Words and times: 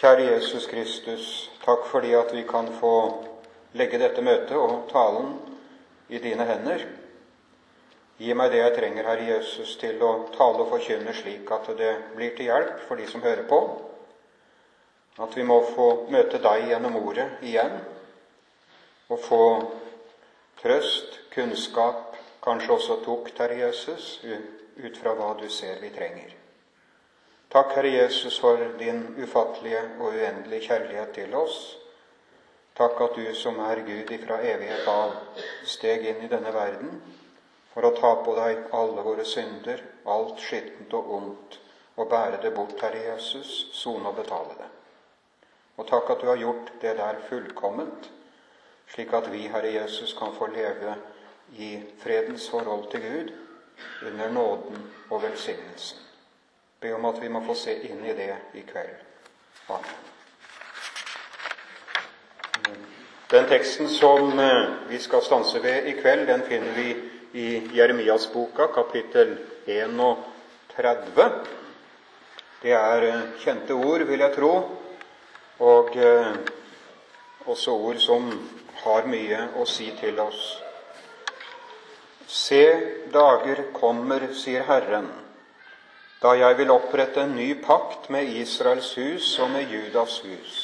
Kjære 0.00 0.30
Jesus 0.30 0.64
Kristus, 0.64 1.24
takk 1.60 1.82
fordi 1.90 2.14
at 2.16 2.30
vi 2.32 2.46
kan 2.48 2.70
få 2.80 2.92
legge 3.76 3.98
dette 4.00 4.22
møtet 4.24 4.54
og 4.56 4.86
talen 4.88 5.34
i 6.08 6.16
dine 6.24 6.46
hender. 6.48 6.86
Gi 8.16 8.32
meg 8.32 8.48
det 8.54 8.62
jeg 8.62 8.76
trenger, 8.78 9.10
Herre 9.10 9.26
Jesus, 9.28 9.74
til 9.76 10.00
å 10.00 10.14
tale 10.32 10.64
og 10.64 10.72
forkynne 10.72 11.12
slik 11.18 11.52
at 11.52 11.68
det 11.76 11.92
blir 12.16 12.32
til 12.32 12.48
hjelp 12.48 12.80
for 12.88 12.96
de 12.96 13.10
som 13.12 13.20
hører 13.28 13.44
på. 13.52 13.60
At 15.20 15.36
vi 15.36 15.44
må 15.44 15.60
få 15.76 15.92
møte 16.08 16.40
deg 16.48 16.70
gjennom 16.72 16.96
ordet 17.04 17.28
igjen 17.44 17.76
og 19.12 19.20
få 19.28 19.44
trøst, 20.64 21.26
kunnskap, 21.36 22.16
kanskje 22.40 22.78
også 22.78 23.02
tukt, 23.04 23.36
Herre 23.36 23.66
Jesus, 23.66 24.14
ut 24.80 24.96
fra 24.96 25.12
hva 25.12 25.34
du 25.36 25.50
ser 25.52 25.76
vi 25.84 25.92
trenger. 25.92 26.39
Takk, 27.50 27.72
Herre 27.72 27.88
Jesus, 27.88 28.38
for 28.38 28.60
din 28.78 29.00
ufattelige 29.18 29.80
og 29.98 30.12
uendelige 30.14 30.68
kjærlighet 30.68 31.08
til 31.14 31.32
oss. 31.34 31.56
Takk 32.78 33.00
at 33.02 33.16
du 33.16 33.24
som 33.34 33.56
er 33.58 33.80
Gud 33.82 34.10
ifra 34.14 34.36
evighet 34.38 34.86
av, 34.86 35.16
steg 35.66 36.04
inn 36.06 36.20
i 36.22 36.28
denne 36.30 36.52
verden 36.54 37.00
for 37.72 37.88
å 37.88 37.90
ta 37.96 38.12
på 38.22 38.36
deg 38.36 38.68
alle 38.78 39.02
våre 39.02 39.24
synder, 39.26 39.82
alt 40.06 40.38
skittent 40.38 40.94
og 40.94 41.08
ondt, 41.16 41.56
og 41.98 42.06
bære 42.12 42.38
det 42.44 42.52
bort, 42.54 42.76
Herre 42.84 43.00
Jesus, 43.08 43.50
sone 43.74 44.12
og 44.12 44.20
betale 44.20 44.54
det. 44.60 44.68
Og 45.74 45.88
takk 45.90 46.12
at 46.14 46.22
du 46.22 46.28
har 46.30 46.38
gjort 46.38 46.70
det 46.84 46.92
der 47.00 47.18
fullkomment, 47.32 48.06
slik 48.94 49.10
at 49.18 49.26
vi, 49.32 49.48
Herre 49.50 49.72
Jesus, 49.74 50.14
kan 50.18 50.30
få 50.38 50.46
leve 50.54 50.94
i 51.58 51.72
fredens 51.98 52.46
forhold 52.50 52.86
til 52.94 53.02
Gud 53.08 53.34
under 54.06 54.30
nåden 54.38 54.86
og 55.10 55.22
velsignelsen. 55.26 56.06
Be 56.80 56.94
om 56.94 57.04
at 57.04 57.18
vi 57.22 57.28
må 57.28 57.42
få 57.44 57.54
se 57.54 57.74
inn 57.90 58.00
i 58.08 58.14
det 58.16 58.30
i 58.56 58.62
kveld. 58.64 58.96
Amen. 59.68 59.98
Den 63.30 63.46
teksten 63.46 63.88
som 63.88 64.38
eh, 64.40 64.70
vi 64.88 64.98
skal 64.98 65.22
stanse 65.22 65.60
ved 65.62 65.86
i 65.86 65.92
kveld, 66.00 66.24
den 66.26 66.42
finner 66.48 66.72
vi 66.74 66.88
i 67.32 67.76
Jeremias-boka, 67.76 68.66
kapittel 68.74 69.36
31. 69.66 71.28
Det 72.62 72.72
er 72.72 73.06
eh, 73.10 73.28
kjente 73.44 73.76
ord, 73.76 74.08
vil 74.08 74.24
jeg 74.24 74.34
tro, 74.34 74.50
og 75.60 75.94
eh, 76.00 76.32
også 77.44 77.76
ord 77.76 78.00
som 78.02 78.32
har 78.86 79.06
mye 79.06 79.50
å 79.60 79.68
si 79.68 79.92
til 80.00 80.18
oss. 80.24 80.42
Se, 82.24 82.64
dager 83.12 83.66
kommer, 83.76 84.30
sier 84.32 84.64
Herren, 84.64 85.12
da 86.20 86.34
jeg 86.36 86.58
vil 86.58 86.70
opprette 86.72 87.22
en 87.24 87.32
ny 87.36 87.54
pakt 87.64 88.10
med 88.12 88.28
Israels 88.36 88.92
hus 88.98 89.32
og 89.40 89.50
med 89.54 89.72
Judas 89.72 90.18
hus. 90.20 90.58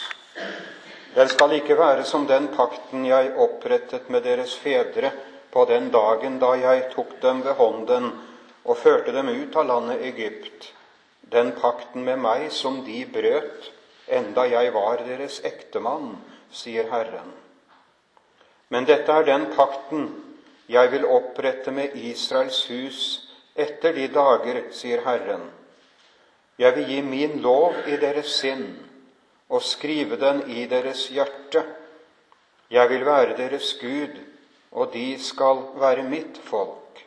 Den 1.17 1.31
skal 1.33 1.55
ikke 1.57 1.79
være 1.79 2.05
som 2.05 2.27
den 2.29 2.51
pakten 2.53 3.07
jeg 3.09 3.33
opprettet 3.41 4.11
med 4.13 4.27
deres 4.29 4.53
fedre 4.61 5.15
på 5.53 5.65
den 5.65 5.89
dagen 5.91 6.37
da 6.43 6.53
jeg 6.61 6.91
tok 6.93 7.17
dem 7.23 7.41
ved 7.45 7.57
hånden 7.57 8.11
og 8.67 8.77
førte 8.77 9.15
dem 9.17 9.31
ut 9.33 9.57
av 9.57 9.65
landet 9.71 10.05
Egypt, 10.05 10.73
den 11.33 11.55
pakten 11.57 12.05
med 12.05 12.21
meg 12.21 12.51
som 12.53 12.83
de 12.85 13.01
brøt, 13.09 13.71
enda 14.07 14.45
jeg 14.51 14.75
var 14.75 15.01
deres 15.07 15.41
ektemann, 15.47 16.19
sier 16.53 16.91
Herren. 16.93 17.33
Men 18.69 18.85
dette 18.85 19.13
er 19.13 19.25
den 19.25 19.49
pakten 19.57 20.11
jeg 20.69 20.91
vil 20.93 21.07
opprette 21.09 21.73
med 21.73 21.97
Israels 21.97 22.67
hus 22.69 23.26
etter 23.57 23.93
de 23.97 24.09
dager, 24.13 24.63
sier 24.73 25.03
Herren. 25.05 25.49
Jeg 26.59 26.77
vil 26.77 26.89
gi 26.89 27.01
min 27.03 27.41
lov 27.45 27.75
i 27.87 27.97
deres 28.01 28.33
sinn 28.41 28.69
og 29.49 29.63
skrive 29.63 30.17
den 30.21 30.43
i 30.51 30.67
deres 30.67 31.09
hjerte. 31.13 31.63
Jeg 32.71 32.89
vil 32.91 33.05
være 33.07 33.37
deres 33.37 33.75
Gud, 33.81 34.17
og 34.73 34.93
de 34.93 35.19
skal 35.23 35.63
være 35.81 36.03
mitt 36.03 36.39
folk. 36.43 37.05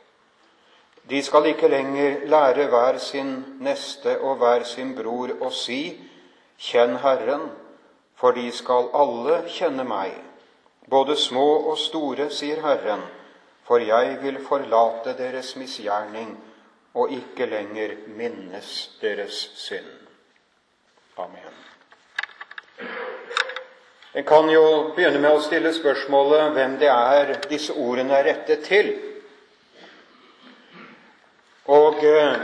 De 1.10 1.24
skal 1.24 1.46
ikke 1.50 1.68
lenger 1.68 2.26
lære 2.30 2.68
hver 2.70 2.98
sin 2.98 3.34
neste 3.60 4.20
og 4.22 4.38
hver 4.38 4.64
sin 4.64 4.96
bror 4.96 5.34
å 5.42 5.50
si:" 5.50 5.98
Kjenn 6.60 6.98
Herren, 7.00 7.50
for 8.16 8.36
de 8.36 8.52
skal 8.52 8.90
alle 8.94 9.38
kjenne 9.48 9.84
meg, 9.88 10.12
både 10.90 11.16
små 11.16 11.48
og 11.72 11.78
store, 11.78 12.30
sier 12.30 12.60
Herren, 12.62 13.02
for 13.64 13.80
jeg 13.80 14.18
vil 14.22 14.42
forlate 14.44 15.14
deres 15.18 15.56
misgjerning 15.56 16.36
og 17.00 17.14
ikke 17.16 17.48
lenger 17.48 17.96
minnes 18.18 18.74
deres 19.02 19.40
synd. 19.56 19.90
Amen. 21.18 21.56
En 24.14 24.26
kan 24.26 24.50
jo 24.50 24.64
begynne 24.96 25.22
med 25.22 25.38
å 25.38 25.44
stille 25.44 25.72
spørsmålet 25.76 26.56
hvem 26.56 26.78
det 26.82 26.90
er 26.92 27.36
disse 27.50 27.76
ordene 27.78 28.18
er 28.18 28.26
rettet 28.32 28.66
til. 28.66 28.90
Og 31.70 32.02
eh, 32.04 32.40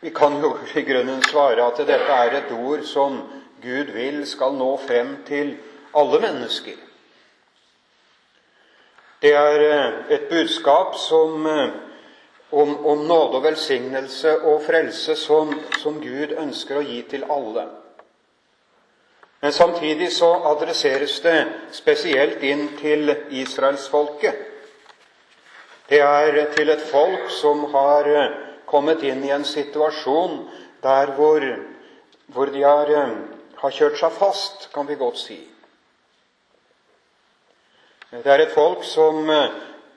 vi 0.00 0.12
kan 0.14 0.36
jo 0.42 0.52
i 0.76 0.84
grunnen 0.84 1.22
svare 1.26 1.64
at 1.64 1.80
dette 1.88 2.18
er 2.20 2.36
et 2.42 2.52
ord 2.52 2.84
som 2.86 3.22
Gud 3.62 3.94
vil 3.94 4.20
skal 4.28 4.52
nå 4.54 4.74
frem 4.84 5.16
til 5.26 5.56
alle 5.96 6.20
mennesker. 6.22 6.76
Det 9.22 9.32
er 9.34 9.64
eh, 9.70 9.94
et 10.14 10.28
budskap 10.30 10.94
som, 11.00 11.46
eh, 11.46 11.70
om, 12.50 12.86
om 12.86 13.06
nåde 13.08 13.36
og 13.36 13.44
velsignelse 13.44 14.38
og 14.38 14.62
frelse 14.66 15.16
som, 15.16 15.52
som 15.82 16.00
Gud 16.00 16.32
ønsker 16.32 16.80
å 16.80 16.86
gi 16.86 17.02
til 17.10 17.26
alle. 17.30 17.66
Men 19.40 19.52
samtidig 19.52 20.10
så 20.12 20.32
adresseres 20.50 21.20
det 21.22 21.36
spesielt 21.72 22.42
inn 22.42 22.68
til 22.80 23.12
israelsfolket. 23.30 24.46
Det 25.88 26.00
er 26.04 26.40
til 26.56 26.72
et 26.72 26.82
folk 26.90 27.30
som 27.30 27.62
har 27.72 28.08
kommet 28.68 29.04
inn 29.06 29.22
i 29.24 29.32
en 29.32 29.46
situasjon 29.46 30.42
der 30.82 31.14
hvor, 31.16 31.44
hvor 32.26 32.50
de 32.52 32.64
har, 32.64 32.90
har 33.62 33.76
kjørt 33.78 34.00
seg 34.00 34.18
fast, 34.18 34.68
kan 34.74 34.88
vi 34.88 34.98
godt 34.98 35.22
si. 35.22 35.38
Det 38.10 38.26
er 38.32 38.42
et 38.42 38.54
folk 38.56 38.84
som 38.88 39.22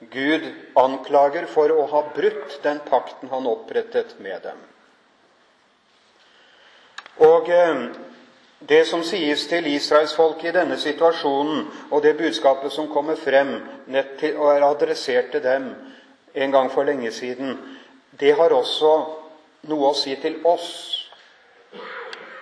Gud 0.10 0.48
anklager 0.74 1.46
for 1.46 1.70
å 1.70 1.86
ha 1.92 2.02
brutt 2.16 2.58
den 2.64 2.80
pakten 2.88 3.30
han 3.30 3.48
opprettet 3.48 4.16
med 4.20 4.42
dem. 4.42 4.58
Og 7.22 7.52
det 8.66 8.86
som 8.90 9.04
sies 9.06 9.44
til 9.50 9.68
israelsfolket 9.70 10.50
i 10.50 10.56
denne 10.56 10.78
situasjonen, 10.82 11.68
og 11.92 12.02
det 12.02 12.16
budskapet 12.18 12.74
som 12.74 12.90
kommer 12.90 13.18
frem 13.18 13.56
og 14.32 14.48
er 14.56 14.66
adressert 14.66 15.32
til 15.34 15.44
dem 15.46 15.70
en 16.34 16.52
gang 16.52 16.70
for 16.74 16.86
lenge 16.86 17.12
siden, 17.12 17.58
det 18.20 18.36
har 18.38 18.54
også 18.54 18.92
noe 19.70 19.92
å 19.92 19.98
si 19.98 20.16
til 20.22 20.40
oss. 20.46 20.70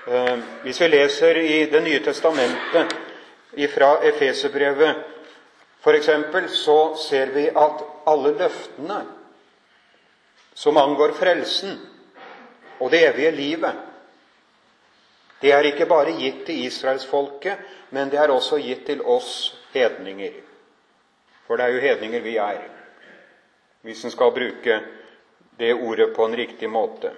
Eh, 0.08 0.36
hvis 0.64 0.82
vi 0.82 0.88
leser 0.88 1.38
i 1.38 1.66
Det 1.72 1.82
nye 1.84 2.00
testamentet 2.00 2.96
fra 3.74 4.00
Efeserbrevet 4.04 5.19
f.eks., 5.84 6.10
så 6.64 6.96
ser 6.96 7.32
vi 7.36 7.48
at 7.50 7.84
alle 8.10 8.34
løftene 8.38 9.00
som 10.54 10.78
angår 10.78 11.14
frelsen 11.16 11.78
og 12.80 12.92
det 12.92 13.04
evige 13.08 13.32
livet, 13.32 13.76
det 15.40 15.54
er 15.56 15.70
ikke 15.70 15.88
bare 15.88 16.18
gitt 16.20 16.44
til 16.48 16.66
israelsfolket, 16.66 17.58
men 17.96 18.12
det 18.12 18.20
er 18.20 18.32
også 18.32 18.60
gitt 18.60 18.86
til 18.90 19.02
oss 19.02 19.56
hedninger. 19.74 20.36
For 21.48 21.56
det 21.56 21.66
er 21.66 21.76
jo 21.76 21.84
hedninger 21.84 22.22
vi 22.22 22.36
er, 22.38 22.60
hvis 23.88 24.04
en 24.04 24.12
skal 24.12 24.36
bruke 24.36 24.82
det 25.60 25.74
ordet 25.74 26.12
på 26.16 26.26
en 26.26 26.36
riktig 26.36 26.70
måte. 26.70 27.12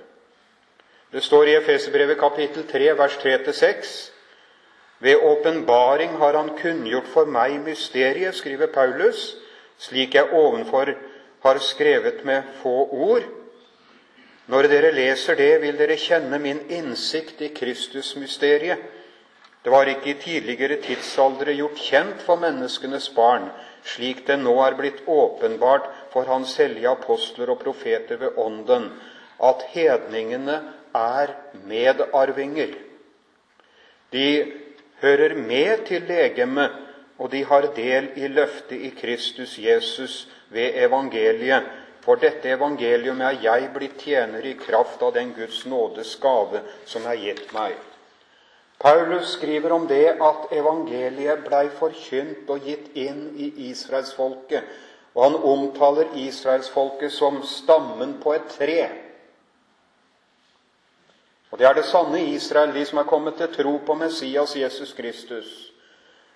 Det 1.12 1.24
står 1.24 1.50
i 1.50 1.56
Efeserbrevet 1.58 2.20
kapittel 2.20 2.68
3, 2.70 2.94
vers 2.98 3.18
3-6. 3.18 4.12
Ved 5.02 5.18
åpenbaring 5.18 6.18
har 6.22 6.34
Han 6.38 6.56
kunngjort 6.58 7.10
for 7.10 7.26
meg 7.26 7.60
mysteriet, 7.66 8.36
skriver 8.38 8.70
Paulus, 8.70 9.36
slik 9.82 10.14
jeg 10.14 10.30
ovenfor 10.34 10.94
har 11.42 11.60
skrevet 11.60 12.26
med 12.26 12.44
få 12.62 12.86
ord 12.92 13.26
når 14.52 14.68
dere 14.68 14.90
leser 14.92 15.38
det, 15.40 15.62
vil 15.62 15.78
dere 15.80 15.96
kjenne 15.96 16.36
min 16.42 16.58
innsikt 16.76 17.40
i 17.46 17.52
Kristusmysteriet. 17.56 18.82
Det 19.64 19.72
var 19.72 19.88
ikke 19.88 20.10
i 20.12 20.20
tidligere 20.20 20.80
tidsaldre 20.82 21.54
gjort 21.56 21.78
kjent 21.80 22.24
for 22.26 22.42
menneskenes 22.42 23.12
barn, 23.16 23.46
slik 23.86 24.26
det 24.28 24.40
nå 24.42 24.56
er 24.66 24.76
blitt 24.76 25.04
åpenbart 25.08 25.86
for 26.12 26.28
Hans 26.28 26.58
hellige 26.60 26.90
apostler 26.90 27.54
og 27.54 27.62
profeter 27.62 28.20
ved 28.20 28.42
Ånden, 28.42 28.90
at 29.40 29.64
hedningene 29.72 30.58
er 30.98 31.32
medarvinger. 31.70 32.74
De 34.12 34.28
hører 35.02 35.36
med 35.36 35.86
til 35.88 36.06
legemet, 36.08 36.72
og 37.18 37.32
de 37.32 37.44
har 37.46 37.68
del 37.76 38.10
i 38.18 38.28
løftet 38.28 38.82
i 38.82 38.90
Kristus 38.98 39.58
Jesus 39.60 40.28
ved 40.50 40.78
evangeliet, 40.86 41.68
for 42.02 42.18
dette 42.18 42.50
evangelium 42.50 43.22
er 43.22 43.38
jeg 43.44 43.70
blitt 43.76 44.00
tjener 44.02 44.46
i 44.46 44.56
kraft 44.58 45.02
av 45.06 45.14
den 45.14 45.36
Guds 45.38 45.66
nådes 45.70 46.16
gave 46.22 46.64
som 46.90 47.06
er 47.06 47.20
gitt 47.22 47.52
meg. 47.54 47.76
Paulus 48.82 49.36
skriver 49.36 49.76
om 49.76 49.86
det 49.88 50.16
at 50.18 50.54
evangeliet 50.58 51.44
blei 51.46 51.68
forkynt 51.78 52.50
og 52.50 52.66
gitt 52.66 52.96
inn 52.98 53.28
i 53.38 53.52
israelsfolket, 53.70 54.66
og 55.14 55.24
han 55.28 55.38
omtaler 55.54 56.16
israelsfolket 56.18 57.14
som 57.14 57.44
stammen 57.46 58.16
på 58.24 58.34
et 58.34 58.50
tre. 58.50 58.80
Og 61.52 61.60
det 61.60 61.68
er 61.68 61.76
det 61.76 61.86
sanne 61.86 62.22
Israel, 62.32 62.72
de 62.74 62.86
som 62.88 63.02
er 63.02 63.10
kommet 63.10 63.36
til 63.40 63.52
tro 63.52 63.74
på 63.86 63.96
Messias 64.00 64.56
Jesus 64.56 64.94
Kristus. 64.96 65.72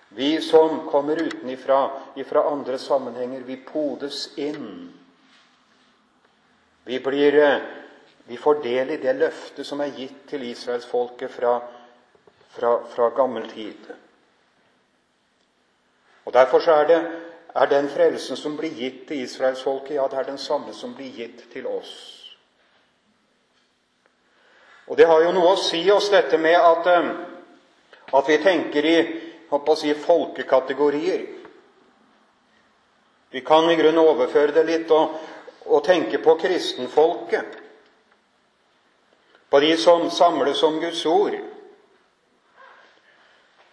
Vi 0.08 0.40
som 0.40 0.84
kommer 0.90 1.22
utenifra, 1.22 1.90
ifra 2.14 2.44
andre 2.52 2.78
sammenhenger, 2.78 3.40
vi 3.40 3.56
podes 3.56 4.28
inn. 4.36 4.92
Vi, 6.84 7.00
blir, 7.00 7.34
eh, 7.34 7.60
vi 8.24 8.36
får 8.36 8.62
del 8.62 8.90
i 8.90 8.96
det 9.02 9.16
løftet 9.16 9.66
som 9.66 9.80
er 9.80 9.96
gitt 9.96 10.28
til 10.28 10.44
israelsfolket 10.46 11.30
fra, 11.30 11.56
fra, 12.54 12.76
fra 12.88 13.08
gammel 13.16 13.48
tid. 13.50 13.88
Og 16.26 16.32
Derfor 16.32 16.68
er, 16.70 16.86
det, 16.86 17.00
er 17.54 17.66
den 17.66 17.88
frelsen 17.88 18.36
som 18.36 18.56
blir 18.56 18.74
gitt 18.74 19.08
til 19.08 19.24
israelsfolket, 19.24 19.96
ja, 19.96 20.06
det 20.10 20.18
er 20.18 20.30
den 20.30 20.38
samme 20.38 20.74
som 20.74 20.94
blir 20.94 21.10
gitt 21.16 21.48
til 21.52 21.66
oss. 21.66 22.15
Og 24.86 24.96
Det 24.96 25.06
har 25.06 25.22
jo 25.22 25.32
noe 25.34 25.54
å 25.54 25.60
si 25.60 25.82
oss, 25.90 26.10
dette 26.10 26.38
med 26.38 26.56
at, 26.56 26.86
eh, 26.86 27.08
at 28.12 28.28
vi 28.28 28.38
tenker 28.38 28.84
i 28.86 28.98
si, 29.76 29.94
folkekategorier. 29.94 31.26
Vi 33.30 33.40
kan 33.40 33.70
i 33.70 33.76
grunnen 33.76 33.98
overføre 33.98 34.52
det 34.52 34.64
litt 34.64 34.90
og, 34.90 35.18
og 35.66 35.84
tenke 35.84 36.18
på 36.18 36.36
kristenfolket. 36.38 37.58
På 39.50 39.60
de 39.60 39.76
som 39.76 40.10
samles 40.10 40.62
om 40.62 40.80
Guds 40.80 41.06
ord. 41.06 41.34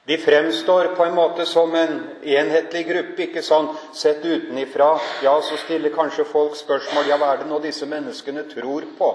De 0.06 0.18
fremstår 0.18 0.96
på 0.96 1.06
en 1.06 1.16
måte 1.16 1.46
som 1.46 1.76
en 1.76 1.94
enhetlig 2.24 2.88
gruppe, 2.88 3.22
ikke 3.24 3.42
sant? 3.42 3.78
Sett 3.96 4.26
utenifra. 4.26 4.98
Ja, 5.24 5.38
så 5.42 5.58
stiller 5.62 5.94
kanskje 5.96 6.26
folk 6.28 6.58
spørsmål 6.60 7.08
ja, 7.08 7.18
hva 7.22 7.32
er 7.34 7.44
det 7.44 7.48
nå 7.48 7.62
disse 7.64 7.88
menneskene 7.88 8.44
tror 8.50 8.90
på? 8.98 9.14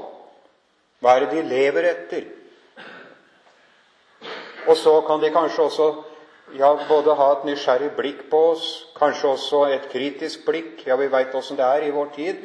Hva 0.98 1.14
er 1.14 1.26
det 1.26 1.30
de 1.36 1.48
lever 1.48 1.88
etter? 1.92 2.26
Og 4.68 4.76
så 4.76 5.00
kan 5.06 5.20
de 5.22 5.30
kanskje 5.32 5.62
også 5.62 5.88
ja, 6.58 6.72
både 6.88 7.14
ha 7.14 7.28
et 7.32 7.44
nysgjerrig 7.44 7.90
blikk 7.96 8.24
på 8.30 8.40
oss, 8.50 8.66
kanskje 8.96 9.28
også 9.28 9.64
et 9.72 9.88
kritisk 9.92 10.44
blikk. 10.46 10.86
Ja, 10.86 10.96
vi 10.96 11.10
veit 11.12 11.34
åssen 11.34 11.56
det 11.56 11.64
er 11.64 11.86
i 11.86 11.92
vår 11.94 12.10
tid. 12.16 12.42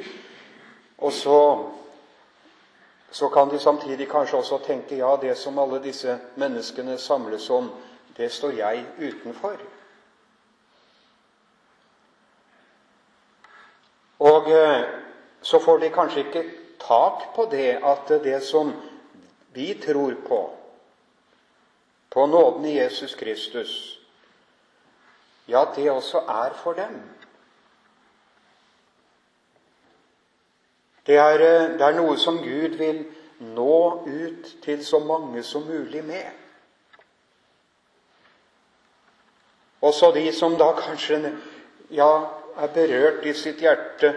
Og 0.98 1.12
så, 1.12 1.40
så 3.12 3.30
kan 3.30 3.50
de 3.52 3.60
samtidig 3.60 4.08
kanskje 4.12 4.38
også 4.38 4.60
tenke 4.68 4.96
ja, 5.00 5.16
det 5.22 5.38
som 5.38 5.60
alle 5.60 5.82
disse 5.84 6.20
menneskene 6.36 6.98
samles 6.98 7.50
om, 7.50 7.72
det 8.18 8.32
står 8.32 8.60
jeg 8.60 8.86
utenfor. 9.00 9.58
Og 14.24 14.52
eh, 14.52 14.84
så 15.42 15.60
får 15.60 15.78
de 15.78 15.90
kanskje 15.90 16.20
ikke 16.20 16.44
tak 16.88 17.36
på 17.36 17.46
det 17.52 17.80
at 17.84 18.08
det 18.24 18.42
som 18.44 18.74
vi 19.54 19.74
tror 19.74 20.16
på, 20.28 20.50
på 22.10 22.26
nåden 22.26 22.66
i 22.66 22.78
Jesus 22.78 23.16
Kristus, 23.16 24.00
ja, 25.46 25.66
det 25.76 25.92
også 25.92 26.18
er 26.18 26.54
for 26.54 26.74
dem. 26.74 27.02
Det 31.06 31.18
er, 31.18 31.34
eh, 31.34 31.74
det 31.78 31.82
er, 31.82 31.96
noe 32.00 32.18
som 32.18 32.38
Gud 32.40 32.78
vil 32.80 33.06
nå 33.40 34.04
ut 34.08 34.54
til 34.64 34.86
så 34.86 35.00
mange 35.00 35.44
som 35.44 35.66
mulig 35.68 36.04
med. 36.04 36.32
Også 39.82 40.14
de 40.16 40.32
som 40.32 40.56
da 40.56 40.72
kanskje 40.80 41.34
ja, 41.92 42.12
er 42.56 42.72
berørt 42.72 43.26
i 43.26 43.34
sitt 43.34 43.60
hjerte, 43.60 44.14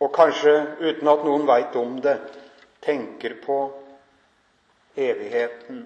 og 0.00 0.12
kanskje 0.16 0.54
uten 0.80 1.08
at 1.12 1.24
noen 1.26 1.46
veit 1.48 1.76
om 1.76 1.98
det, 2.00 2.16
tenker 2.80 3.36
på 3.44 3.58
evigheten, 4.96 5.82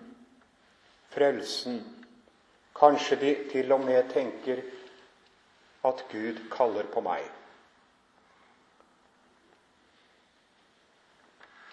frelsen. 1.10 1.80
Kanskje 2.74 3.18
de 3.18 3.32
til 3.50 3.72
og 3.74 3.82
med 3.86 4.10
tenker 4.12 4.62
at 5.84 6.04
Gud 6.10 6.44
kaller 6.50 6.86
på 6.94 7.02
meg. 7.04 7.26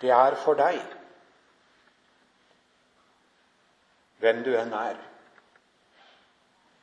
Det 0.02 0.10
er 0.10 0.36
for 0.42 0.58
deg, 0.58 0.82
hvem 4.22 4.42
du 4.46 4.56
enn 4.58 4.74
er, 4.74 4.98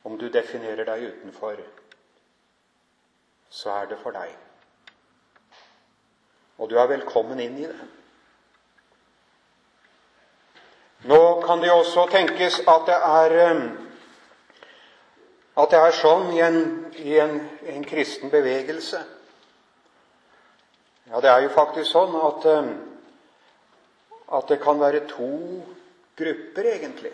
om 0.07 0.15
du 0.19 0.29
definerer 0.31 0.87
deg 0.87 1.09
utenfor, 1.11 1.59
så 3.51 3.81
er 3.81 3.91
det 3.91 3.99
for 3.99 4.15
deg. 4.15 4.48
Og 6.59 6.69
du 6.69 6.75
er 6.75 6.91
velkommen 6.91 7.39
inn 7.39 7.57
i 7.57 7.67
det. 7.67 7.85
Nå 11.07 11.19
kan 11.45 11.61
det 11.61 11.69
jo 11.69 11.77
også 11.79 12.09
tenkes 12.11 12.59
at 12.67 12.89
det 12.89 12.97
er 12.97 13.35
um, 13.51 13.61
at 15.59 15.71
det 15.71 15.79
er 15.79 15.95
sånn 15.95 16.29
i 16.35 16.41
en, 16.43 16.59
i 17.03 17.15
en, 17.19 17.39
en 17.67 17.85
kristen 17.87 18.31
bevegelse. 18.31 18.99
Ja, 21.09 21.19
det 21.23 21.31
er 21.31 21.43
jo 21.43 21.51
faktisk 21.55 21.89
sånn 21.89 22.15
at, 22.15 22.45
um, 22.47 22.69
at 24.37 24.51
det 24.51 24.59
kan 24.63 24.79
være 24.79 25.01
to 25.09 25.31
grupper, 26.19 26.69
egentlig. 26.75 27.11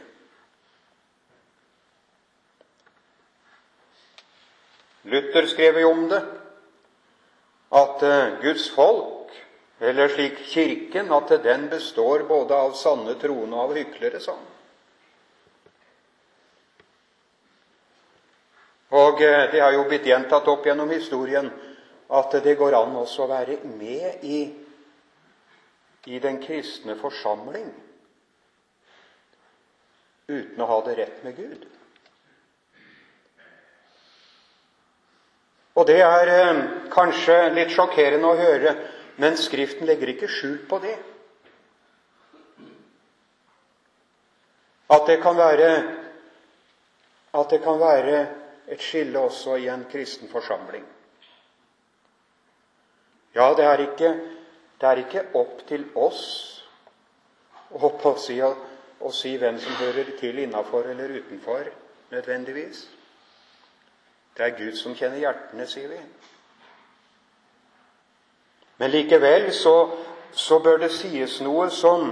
Luther 5.09 5.49
skrev 5.49 5.79
jo 5.81 5.93
om 5.93 6.07
det, 6.11 6.21
at 7.81 8.05
uh, 8.05 8.37
Guds 8.41 8.67
folk, 8.73 9.14
eller 9.79 10.07
slik 10.07 10.37
Kirken, 10.47 11.11
at 11.11 11.29
den 11.43 11.69
består 11.69 12.23
både 12.27 12.55
av 12.55 12.75
sanne 12.79 13.15
troende 13.19 13.55
og 13.55 13.69
av 13.69 13.75
hyklere. 13.75 14.19
sånn. 14.23 14.43
Og 18.95 19.21
uh, 19.21 19.51
det 19.51 19.59
har 19.59 19.73
jo 19.73 19.87
blitt 19.89 20.05
gjentatt 20.07 20.47
opp 20.47 20.65
gjennom 20.65 20.89
historien 20.93 21.49
at 22.15 22.37
det 22.43 22.55
går 22.55 22.77
an 22.77 22.95
også 23.01 23.25
å 23.25 23.31
være 23.31 23.57
med 23.65 24.23
i, 24.23 24.41
i 26.05 26.19
den 26.21 26.37
kristne 26.43 26.95
forsamling 26.99 27.71
uten 30.27 30.61
å 30.61 30.67
ha 30.69 30.77
det 30.85 30.95
rett 30.99 31.23
med 31.25 31.35
Gud. 31.37 31.65
Og 35.75 35.87
det 35.89 35.99
er 36.01 36.31
eh, 36.31 36.59
kanskje 36.93 37.35
litt 37.53 37.73
sjokkerende 37.75 38.29
å 38.31 38.37
høre, 38.39 38.73
men 39.15 39.37
Skriften 39.37 39.87
legger 39.87 40.11
ikke 40.11 40.27
skjul 40.31 40.57
på 40.69 40.79
det. 40.83 40.95
At 44.91 45.07
det 45.07 45.21
kan 45.23 45.37
være, 45.37 45.69
at 47.33 47.49
det 47.49 47.61
kan 47.63 47.79
være 47.79 48.19
et 48.67 48.81
skille 48.81 49.19
også 49.19 49.55
i 49.55 49.69
en 49.69 49.85
kristen 49.91 50.29
forsamling. 50.29 50.85
Ja, 53.35 53.53
det 53.57 53.65
er 53.65 53.81
ikke, 53.83 54.11
det 54.81 54.89
er 54.89 55.01
ikke 55.01 55.25
opp 55.35 55.65
til 55.67 55.87
oss 55.95 56.21
å, 57.71 57.89
si, 58.19 58.37
å 58.41 59.11
si 59.11 59.33
hvem 59.37 59.57
som 59.59 59.79
hører 59.81 60.13
til 60.19 60.39
innafor 60.39 60.87
eller 60.91 61.17
utenfor, 61.17 61.67
nødvendigvis. 62.11 62.85
Det 64.37 64.45
er 64.45 64.55
Gud 64.55 64.77
som 64.79 64.95
kjenner 64.95 65.19
hjertene, 65.19 65.67
sier 65.67 65.91
vi. 65.91 65.99
Men 68.77 68.91
likevel 68.91 69.53
så, 69.53 69.75
så 70.31 70.59
bør 70.59 70.81
det 70.83 70.91
sies 70.91 71.39
noe 71.45 71.69
som, 71.71 72.09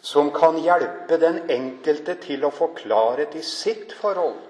som 0.00 0.30
kan 0.32 0.58
hjelpe 0.64 1.18
den 1.20 1.42
enkelte 1.52 2.16
til 2.22 2.46
å 2.46 2.52
få 2.54 2.70
klarhet 2.78 3.36
i 3.36 3.44
sitt 3.44 3.92
forhold. 4.00 4.40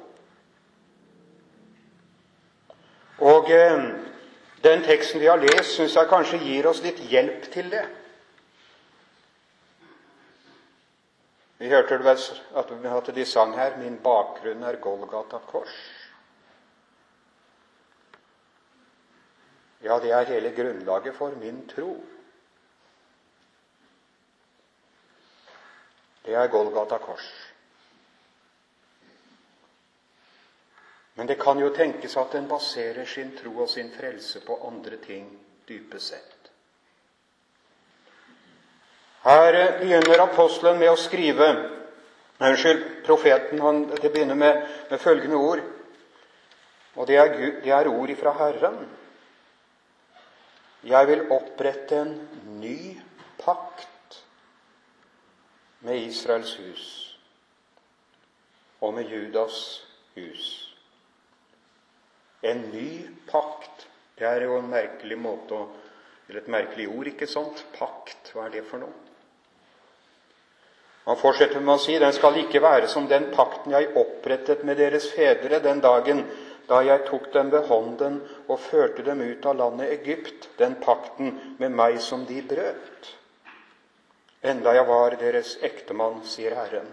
Og 3.26 3.50
eh, 3.50 3.84
den 4.62 4.82
teksten 4.86 5.22
vi 5.22 5.30
har 5.30 5.40
lest, 5.40 5.74
syns 5.74 5.96
jeg 5.96 6.10
kanskje 6.10 6.42
gir 6.44 6.68
oss 6.68 6.82
litt 6.84 7.00
hjelp 7.10 7.48
til 7.52 7.70
det. 7.72 7.84
Vi 11.56 11.70
hørte 11.72 11.96
vel 12.04 12.18
at 12.60 13.14
de 13.16 13.24
sang 13.24 13.54
her 13.56 13.78
'Min 13.78 13.96
bakgrunn 14.04 14.62
er 14.62 14.76
Golgata 14.76 15.38
kors'. 15.52 15.95
Ja, 19.84 19.98
det 20.00 20.10
er 20.10 20.30
hele 20.30 20.52
grunnlaget 20.56 21.14
for 21.14 21.34
min 21.40 21.68
tro. 21.68 22.04
Det 26.24 26.34
er 26.34 26.48
Golgata 26.50 26.98
kors. 26.98 27.26
Men 31.14 31.26
det 31.26 31.38
kan 31.40 31.58
jo 31.58 31.70
tenkes 31.74 32.16
at 32.16 32.34
en 32.34 32.48
baserer 32.48 33.04
sin 33.04 33.36
tro 33.36 33.58
og 33.62 33.68
sin 33.68 33.92
frelse 33.92 34.40
på 34.46 34.58
andre 34.68 34.96
ting, 34.96 35.30
dypest 35.68 36.08
sett. 36.08 36.50
Her 39.24 39.78
begynner 39.80 40.22
apostelen 40.22 40.78
med 40.78 40.92
å 40.92 41.00
skrive 41.00 41.48
Unnskyld, 42.36 42.82
profeten 43.06 43.60
han, 43.64 43.78
det 43.88 44.10
begynner 44.12 44.36
med, 44.36 44.66
med 44.90 45.00
følgende 45.00 45.36
ord. 45.36 45.62
Og 46.94 47.06
det 47.08 47.16
er, 47.16 47.30
det 47.64 47.72
er 47.72 47.88
ord 47.88 48.10
ifra 48.12 48.34
Herren. 48.36 48.76
Jeg 50.86 51.08
vil 51.08 51.24
opprette 51.34 51.98
en 51.98 52.12
ny 52.60 52.94
pakt 53.40 54.20
med 55.86 55.98
Israels 56.06 56.54
hus 56.60 56.86
og 58.80 58.94
med 58.94 59.10
Judas 59.10 59.56
hus. 60.14 60.44
En 62.42 62.62
ny 62.70 62.90
pakt. 63.30 63.88
Det 64.18 64.28
er 64.28 64.46
jo 64.46 64.60
en 64.60 64.70
merkelig 64.70 65.18
måte 65.18 65.58
å 65.58 65.66
Eller 66.26 66.40
et 66.42 66.48
merkelig 66.50 66.88
ord, 66.90 67.06
ikke 67.06 67.26
sant? 67.30 67.60
Pakt, 67.76 68.32
hva 68.34 68.48
er 68.48 68.56
det 68.56 68.64
for 68.66 68.82
noe? 68.82 68.90
Han 71.04 71.18
fortsetter 71.20 71.62
med 71.62 71.76
å 71.76 71.82
si 71.84 71.94
den 72.02 72.14
skal 72.16 72.34
ikke 72.40 72.58
være 72.64 72.88
som 72.90 73.06
den 73.06 73.28
pakten 73.30 73.70
jeg 73.76 73.92
opprettet 73.94 74.64
med 74.66 74.80
deres 74.80 75.06
fedre 75.14 75.60
den 75.62 75.78
dagen 75.84 76.24
da 76.68 76.80
jeg 76.82 77.04
tok 77.06 77.30
dem 77.34 77.50
ved 77.52 77.68
hånden 77.68 78.18
og 78.48 78.60
førte 78.60 79.04
dem 79.06 79.22
ut 79.22 79.46
av 79.46 79.56
landet 79.60 79.92
Egypt, 80.00 80.48
den 80.58 80.74
pakten 80.82 81.56
med 81.58 81.74
meg 81.78 82.00
som 82.02 82.26
de 82.26 82.40
brøt. 82.42 83.10
Enda 84.42 84.74
jeg 84.74 84.86
var 84.88 85.16
deres 85.20 85.56
ektemann, 85.64 86.20
sier 86.26 86.54
Herren. 86.58 86.88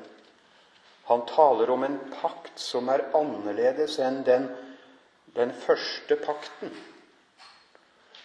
Han 1.10 1.26
taler 1.28 1.70
om 1.74 1.84
en 1.84 2.00
pakt 2.22 2.60
som 2.60 2.88
er 2.90 3.04
annerledes 3.18 3.98
enn 4.00 4.22
den, 4.24 4.48
den 5.36 5.52
første 5.66 6.16
pakten. 6.22 6.72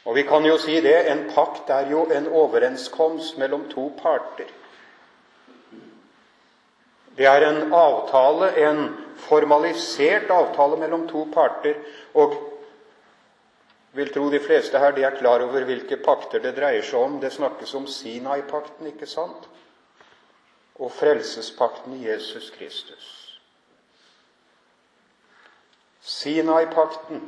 Og 0.09 0.15
vi 0.17 0.23
kan 0.29 0.47
jo 0.47 0.57
si 0.61 0.79
det, 0.81 0.97
en 1.11 1.27
pakt 1.35 1.69
er 1.75 1.91
jo 1.91 2.07
en 2.15 2.31
overenskomst 2.31 3.37
mellom 3.41 3.67
to 3.73 3.91
parter. 3.99 4.49
Det 7.19 7.27
er 7.27 7.49
en 7.49 7.75
avtale, 7.75 8.53
en 8.63 8.81
formalisert 9.19 10.31
avtale 10.31 10.79
mellom 10.81 11.07
to 11.09 11.27
parter. 11.35 11.79
Og 12.15 12.37
vil 13.93 14.13
tro 14.15 14.29
de 14.31 14.41
fleste 14.41 14.79
her 14.79 14.93
de 14.95 15.03
er 15.03 15.17
klar 15.19 15.43
over 15.43 15.65
hvilke 15.67 15.97
pakter 16.05 16.43
det 16.45 16.55
dreier 16.59 16.85
seg 16.87 17.01
om. 17.01 17.17
Det 17.21 17.33
snakkes 17.35 17.75
om 17.75 17.87
Sinai-pakten, 17.91 18.91
ikke 18.93 19.09
sant? 19.09 19.49
Og 20.79 20.93
frelsespakten 20.95 21.97
i 21.97 22.05
Jesus 22.07 22.53
Kristus. 22.55 23.09
Sinai-pakten, 26.09 27.25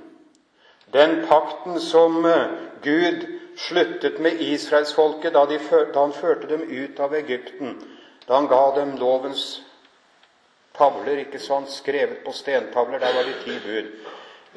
den 0.92 1.24
pakten 1.28 1.80
som 1.80 2.24
eh, 2.26 2.52
Gud 2.82 3.26
sluttet 3.60 4.20
med 4.22 4.40
israelsfolket 4.40 5.34
da, 5.34 5.44
da 5.44 6.00
han 6.00 6.14
førte 6.16 6.48
dem 6.48 6.62
ut 6.64 7.00
av 7.00 7.14
Egypten, 7.14 7.76
da 8.26 8.38
han 8.38 8.48
ga 8.48 8.62
dem 8.78 8.94
lovens 8.96 9.60
tavler, 10.80 11.20
ikke 11.26 11.38
sant, 11.38 11.68
skrevet 11.70 12.24
på 12.24 12.32
stentavler. 12.32 12.98
Der 12.98 13.14
var 13.14 13.28
de 13.28 13.36
ti 13.44 13.58
bud. 13.60 13.90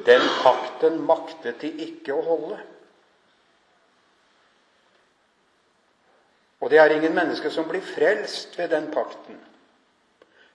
Den 0.06 0.24
pakten 0.42 1.02
maktet 1.06 1.60
de 1.62 1.70
ikke 1.84 2.16
å 2.16 2.24
holde. 2.24 2.58
Og 6.64 6.70
det 6.72 6.80
er 6.80 6.94
ingen 6.96 7.14
mennesker 7.14 7.52
som 7.52 7.68
blir 7.68 7.84
frelst 7.84 8.56
ved 8.58 8.72
den 8.72 8.88
pakten. 8.92 9.36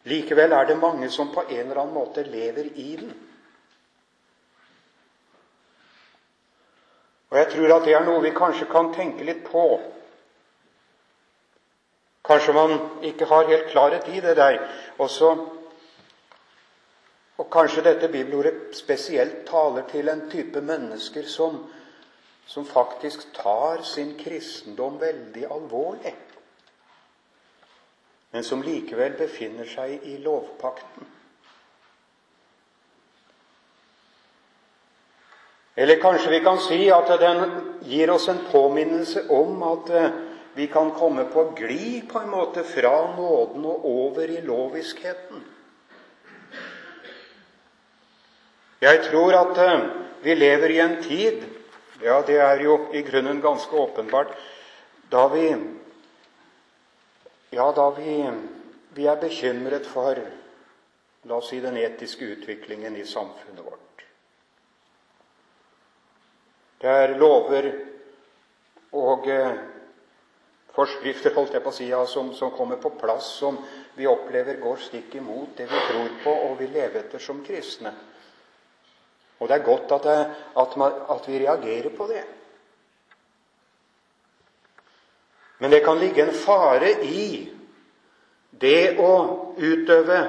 Likevel 0.10 0.56
er 0.58 0.66
det 0.66 0.80
mange 0.80 1.10
som 1.14 1.30
på 1.34 1.44
en 1.46 1.68
eller 1.68 1.84
annen 1.84 1.94
måte 1.94 2.24
lever 2.26 2.72
i 2.74 2.96
den. 2.98 3.12
Og 7.30 7.38
jeg 7.38 7.52
tror 7.52 7.76
at 7.76 7.86
det 7.86 7.94
er 7.94 8.06
noe 8.08 8.24
vi 8.26 8.34
kanskje 8.34 8.66
kan 8.72 8.90
tenke 8.96 9.28
litt 9.28 9.44
på. 9.46 9.66
Kanskje 12.26 12.56
man 12.58 12.74
ikke 13.06 13.30
har 13.30 13.48
helt 13.52 13.70
klarhet 13.70 14.10
i 14.10 14.22
det 14.24 14.36
der. 14.38 14.58
Og 14.98 15.10
så 15.14 15.36
og 17.40 17.48
kanskje 17.52 17.86
dette 17.86 18.10
bibelordet 18.12 18.76
spesielt 18.76 19.46
taler 19.48 19.86
til 19.88 20.10
en 20.12 20.26
type 20.32 20.62
mennesker 20.62 21.28
som, 21.28 21.62
som 22.48 22.66
faktisk 22.68 23.30
tar 23.38 23.86
sin 23.88 24.18
kristendom 24.20 24.98
veldig 25.00 25.46
alvorlig, 25.48 26.16
men 28.36 28.44
som 28.44 28.64
likevel 28.64 29.16
befinner 29.18 29.70
seg 29.72 30.04
i 30.12 30.18
lovpakten. 30.22 31.08
Eller 35.80 36.02
kanskje 36.04 36.34
vi 36.34 36.42
kan 36.44 36.60
si 36.60 36.90
at 36.92 37.08
den 37.22 37.46
gir 37.88 38.12
oss 38.12 38.28
en 38.28 38.42
påminnelse 38.52 39.30
om 39.32 39.64
at 39.64 39.94
eh, 39.96 40.18
vi 40.60 40.68
kan 40.68 40.92
komme 40.92 41.24
på 41.32 41.46
glid 41.56 42.10
på 42.12 42.20
en 42.20 42.34
måte 42.34 42.66
fra 42.68 43.16
nåden 43.16 43.64
og 43.64 43.86
over 43.88 44.28
i 44.28 44.42
loviskheten. 44.44 45.46
Jeg 48.80 49.04
tror 49.10 49.36
at 49.36 49.58
uh, 49.60 49.88
vi 50.24 50.36
lever 50.36 50.76
i 50.76 50.80
en 50.80 51.00
tid 51.04 51.44
Ja, 52.00 52.22
det 52.24 52.38
er 52.40 52.62
jo 52.64 52.78
i 52.96 53.02
grunnen 53.04 53.42
ganske 53.44 53.76
åpenbart 53.76 54.32
da 55.12 55.28
vi 55.28 55.48
Ja, 57.52 57.72
da 57.76 57.90
vi, 57.98 58.22
vi 58.96 59.08
er 59.10 59.20
bekymret 59.20 59.88
for 59.90 60.22
La 61.28 61.36
oss 61.36 61.50
si 61.52 61.60
den 61.60 61.78
etiske 61.78 62.26
utviklingen 62.26 62.96
i 62.96 63.04
samfunnet 63.06 63.66
vårt. 63.66 64.04
Det 66.80 66.88
er 66.88 67.18
lover 67.20 67.68
og 68.96 69.28
uh, 69.28 69.58
forskrifter 70.72 71.36
holdt 71.36 71.58
jeg 71.58 71.64
på 71.66 71.74
å 71.74 71.76
si, 71.76 71.90
ja, 71.92 72.00
som, 72.08 72.32
som, 72.38 72.54
kommer 72.56 72.80
på 72.80 72.94
plass, 73.02 73.34
som 73.42 73.60
vi 73.98 74.08
opplever 74.08 74.62
går 74.64 74.80
stikk 74.86 75.18
imot 75.20 75.58
det 75.60 75.68
vi 75.68 75.82
tror 75.90 76.16
på 76.24 76.36
og 76.48 76.56
vil 76.62 76.72
leve 76.72 77.04
etter 77.04 77.20
som 77.20 77.44
kristne. 77.44 77.92
Og 79.40 79.48
det 79.48 79.56
er 79.56 79.66
godt 79.66 79.92
at, 79.96 80.04
det, 80.04 80.36
at, 80.60 80.78
man, 80.78 80.92
at 81.12 81.28
vi 81.28 81.40
reagerer 81.40 81.90
på 81.98 82.08
det. 82.08 82.24
Men 85.60 85.72
det 85.72 85.84
kan 85.84 85.98
ligge 86.00 86.24
en 86.24 86.36
fare 86.36 86.92
i 87.04 87.50
det 88.62 89.00
å 89.00 89.14
utøve 89.58 90.20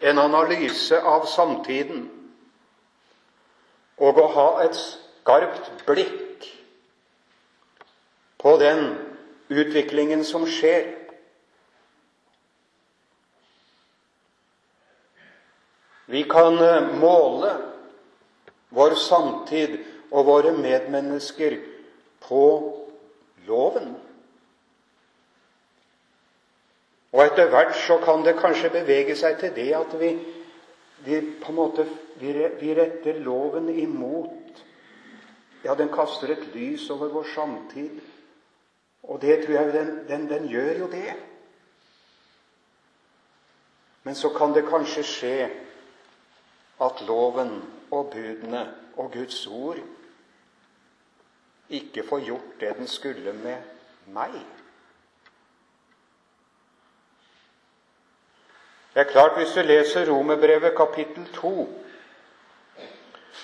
en 0.00 0.18
analyse 0.20 1.00
av 1.00 1.24
samtiden 1.28 2.04
og 3.96 4.20
å 4.20 4.26
ha 4.34 4.48
et 4.66 4.76
skarpt 4.76 5.70
blikk 5.88 6.44
på 8.40 8.52
den 8.60 8.90
utviklingen 9.48 10.24
som 10.24 10.44
skjer. 10.48 10.92
Vi 16.06 16.22
kan 16.28 16.60
eh, 16.62 16.92
måle 17.00 17.54
vår 18.76 18.96
samtid 19.00 19.78
og 20.10 20.26
våre 20.28 20.52
medmennesker 20.56 21.58
på 22.26 22.42
loven. 23.46 23.94
Og 27.16 27.22
etter 27.24 27.48
hvert 27.48 27.76
så 27.80 27.96
kan 28.04 28.24
det 28.26 28.36
kanskje 28.40 28.74
bevege 28.74 29.16
seg 29.16 29.38
til 29.40 29.54
det 29.56 29.70
at 29.78 29.94
vi, 30.00 30.10
vi 31.06 31.20
på 31.40 31.52
en 31.52 31.56
måte 31.56 31.86
vi, 32.20 32.74
retter 32.76 33.22
loven 33.24 33.70
imot 33.72 34.42
Ja, 35.64 35.74
den 35.74 35.88
kaster 35.90 36.30
et 36.30 36.44
lys 36.54 36.84
over 36.94 37.08
vår 37.10 37.24
samtid. 37.32 37.96
Og 39.02 39.18
det 39.18 39.40
tror 39.42 39.54
jeg 39.56 39.72
den, 39.74 39.88
den, 40.06 40.26
den 40.30 40.44
gjør 40.46 40.78
jo 40.78 40.86
det. 40.92 41.14
Men 44.06 44.14
så 44.14 44.30
kan 44.36 44.54
det 44.54 44.68
kanskje 44.68 45.02
skje 45.02 45.48
at 46.86 47.02
loven 47.08 47.56
og 47.90 48.10
budene 48.12 48.66
og 48.96 49.12
Guds 49.12 49.46
ord 49.46 49.80
ikke 51.68 52.04
får 52.06 52.20
gjort 52.26 52.60
det 52.60 52.76
den 52.78 52.86
skulle 52.86 53.32
med 53.32 53.56
meg. 54.14 54.36
Det 58.94 59.02
er 59.02 59.10
klart, 59.10 59.36
hvis 59.36 59.52
du 59.52 59.60
leser 59.60 60.08
Romerbrevet 60.08 60.72
kapittel 60.76 61.26
2, 61.34 61.50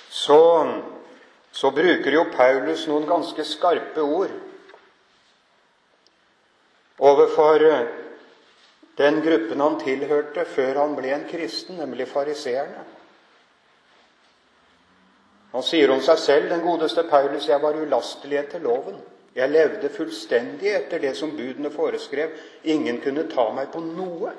så, 0.08 0.38
så 1.52 1.70
bruker 1.70 2.14
jo 2.14 2.22
Paulus 2.32 2.86
noen 2.88 3.04
ganske 3.08 3.44
skarpe 3.44 4.00
ord 4.00 4.32
overfor 7.02 7.66
den 8.98 9.20
gruppen 9.24 9.60
han 9.60 9.78
tilhørte 9.80 10.44
før 10.54 10.80
han 10.84 10.96
ble 10.96 11.12
en 11.14 11.28
kristen, 11.28 11.78
nemlig 11.80 12.08
fariseerne. 12.08 12.84
Han 15.52 15.62
sier 15.62 15.90
om 15.92 16.00
seg 16.00 16.18
selv, 16.18 16.48
den 16.48 16.64
godeste 16.64 17.04
Paulus, 17.10 17.48
'Jeg 17.48 17.62
var 17.62 17.76
ulastelig 17.76 18.38
etter 18.38 18.60
loven'. 18.60 19.00
Jeg 19.34 19.50
levde 19.50 19.88
fullstendig 19.88 20.68
etter 20.74 20.98
det 20.98 21.16
som 21.16 21.36
budene 21.36 21.70
foreskrev. 21.70 22.30
Ingen 22.64 23.00
kunne 23.00 23.30
ta 23.30 23.50
meg 23.52 23.72
på 23.72 23.80
noe. 23.80 24.32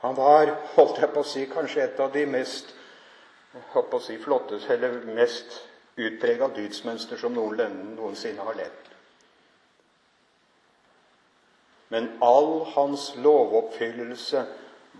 Han 0.00 0.16
var, 0.16 0.56
holdt 0.74 0.98
jeg 0.98 1.10
på 1.14 1.20
å 1.20 1.28
si, 1.28 1.46
kanskje 1.46 1.82
et 1.82 2.00
av 2.00 2.12
de 2.12 2.26
mest 2.26 2.74
holdt 3.72 3.90
på 3.90 3.98
å 3.98 4.04
si, 4.04 4.16
flotte, 4.18 4.60
eller 4.70 5.02
mest 5.14 5.60
utprega 6.00 6.48
dydsmønster 6.54 7.18
som 7.20 7.34
noen, 7.34 7.96
noensinne 7.96 8.46
har 8.46 8.58
levd. 8.58 8.90
Men 11.90 12.12
all 12.22 12.64
hans 12.76 13.10
lovoppfyllelse 13.18 14.44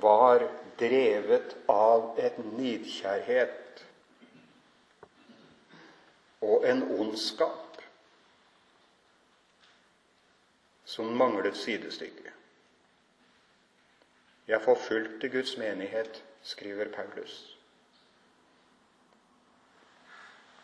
var 0.02 0.48
drevet 0.80 1.56
av 1.68 2.18
et 2.18 2.38
nidkjærhet 2.56 3.84
og 6.40 6.64
en 6.66 6.82
ondskap 6.96 7.82
som 10.90 11.12
manglet 11.16 11.56
sidestykke. 11.56 12.32
Jeg 14.48 14.62
forfulgte 14.64 15.28
Guds 15.28 15.56
menighet, 15.56 16.24
skriver 16.42 16.88
Paulus. 16.94 17.56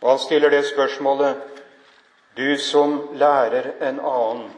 Og 0.00 0.10
han 0.10 0.18
stiller 0.18 0.50
det 0.50 0.64
spørsmålet 0.66 1.42
Du 2.36 2.58
som 2.58 3.16
lærer 3.16 3.88
en 3.88 4.00
annen, 4.00 4.50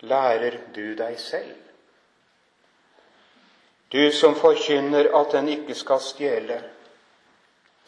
lærer 0.00 0.58
du 0.74 0.94
deg 0.98 1.14
selv? 1.18 1.67
Du 3.92 4.12
som 4.12 4.34
forkynner 4.34 5.08
at 5.16 5.34
en 5.34 5.48
ikke 5.48 5.74
skal 5.74 6.00
stjele, 6.04 6.58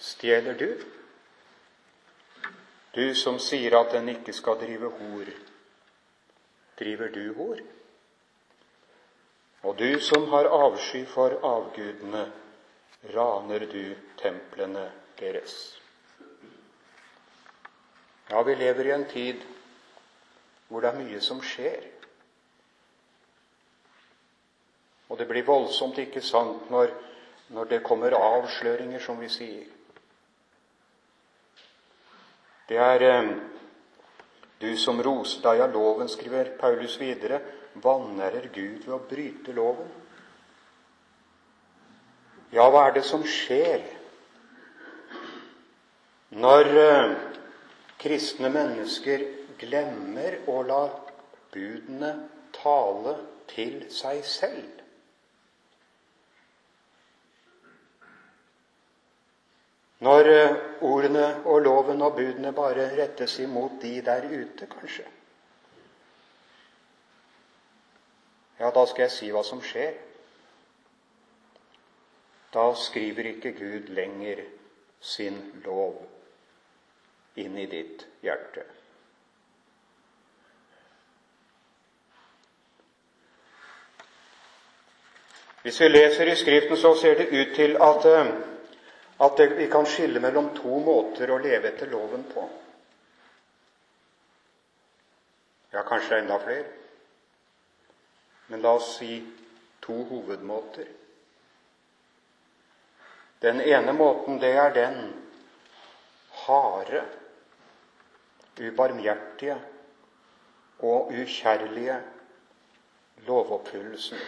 stjeler 0.00 0.56
du? 0.56 0.70
Du 2.94 3.14
som 3.14 3.36
sier 3.38 3.76
at 3.76 3.92
en 3.98 4.08
ikke 4.08 4.32
skal 4.32 4.56
drive 4.62 4.88
hor, 4.96 5.28
driver 6.80 7.12
du 7.12 7.26
hor? 7.36 7.60
Og 9.62 9.76
du 9.76 10.00
som 10.00 10.24
har 10.32 10.48
avsky 10.48 11.04
for 11.04 11.36
avgudene, 11.44 12.24
raner 13.14 13.66
du 13.68 13.94
templene 14.22 14.88
deres. 15.20 15.58
Ja, 18.30 18.40
vi 18.42 18.54
lever 18.54 18.88
i 18.88 18.96
en 18.96 19.08
tid 19.10 19.44
hvor 20.68 20.80
det 20.80 20.94
er 20.94 21.00
mye 21.02 21.20
som 21.20 21.44
skjer. 21.44 21.89
Og 25.10 25.18
det 25.18 25.26
blir 25.26 25.46
voldsomt, 25.46 25.98
ikke 25.98 26.22
sant, 26.22 26.70
når, 26.70 26.92
når 27.50 27.70
det 27.72 27.82
kommer 27.82 28.14
avsløringer, 28.14 29.02
som 29.02 29.18
vi 29.18 29.28
sier. 29.28 29.66
Det 32.70 32.78
er 32.78 33.02
eh, 33.02 33.30
du 34.62 34.76
som 34.78 35.00
roser 35.02 35.42
deg 35.42 35.64
av 35.64 35.74
loven, 35.74 36.08
skriver 36.08 36.52
Paulus 36.60 36.94
videre, 37.00 37.40
vanærer 37.82 38.46
Gud 38.54 38.84
ved 38.84 38.94
å 38.94 39.02
bryte 39.10 39.54
loven. 39.56 39.90
Ja, 42.54 42.68
hva 42.70 42.86
er 42.86 42.96
det 42.96 43.04
som 43.06 43.22
skjer 43.26 43.82
når 46.38 46.70
eh, 46.78 47.12
kristne 47.98 48.50
mennesker 48.54 49.26
glemmer 49.58 50.38
å 50.50 50.60
la 50.66 50.82
budene 51.54 52.12
tale 52.54 53.16
til 53.50 53.88
seg 53.90 54.22
selv? 54.26 54.79
Når 60.00 60.28
eh, 60.32 60.56
ordene 60.80 61.26
og 61.44 61.60
loven 61.60 62.02
og 62.02 62.14
budene 62.16 62.52
bare 62.56 62.88
rettes 62.96 63.38
imot 63.38 63.82
de 63.82 63.98
der 64.04 64.24
ute, 64.24 64.66
kanskje. 64.66 65.04
Ja, 68.60 68.70
da 68.70 68.86
skal 68.86 69.02
jeg 69.02 69.12
si 69.12 69.28
hva 69.32 69.42
som 69.44 69.60
skjer. 69.64 69.92
Da 72.54 72.64
skriver 72.74 73.28
ikke 73.34 73.52
Gud 73.52 73.92
lenger 73.94 74.42
sin 75.00 75.36
lov 75.64 76.00
inn 77.40 77.56
i 77.58 77.66
ditt 77.70 78.06
hjerte. 78.24 78.64
Hvis 85.62 85.80
vi 85.80 85.88
leser 85.88 86.32
i 86.32 86.36
Skriften, 86.36 86.76
så 86.76 86.94
ser 86.96 87.20
det 87.20 87.28
ut 87.28 87.54
til 87.54 87.76
at 87.76 88.08
eh, 88.08 88.32
at 89.20 89.36
det, 89.36 89.46
vi 89.56 89.66
kan 89.70 89.86
skille 89.86 90.20
mellom 90.20 90.48
to 90.56 90.78
måter 90.80 91.30
å 91.30 91.38
leve 91.38 91.68
etter 91.68 91.90
loven 91.92 92.22
på. 92.32 92.44
Ja, 95.70 95.82
kanskje 95.86 96.22
enda 96.22 96.38
flere. 96.40 96.64
Men 98.48 98.62
la 98.64 98.72
oss 98.78 98.94
si 98.96 99.20
to 99.84 99.98
hovedmåter. 100.08 100.88
Den 103.40 103.60
ene 103.60 103.92
måten, 103.92 104.40
det 104.40 104.50
er 104.56 104.72
den 104.74 104.96
harde, 106.46 107.04
ubarmhjertige 108.60 109.56
og 110.84 111.12
ukjærlige 111.12 112.00
lovoppfyllelsen. 113.28 114.18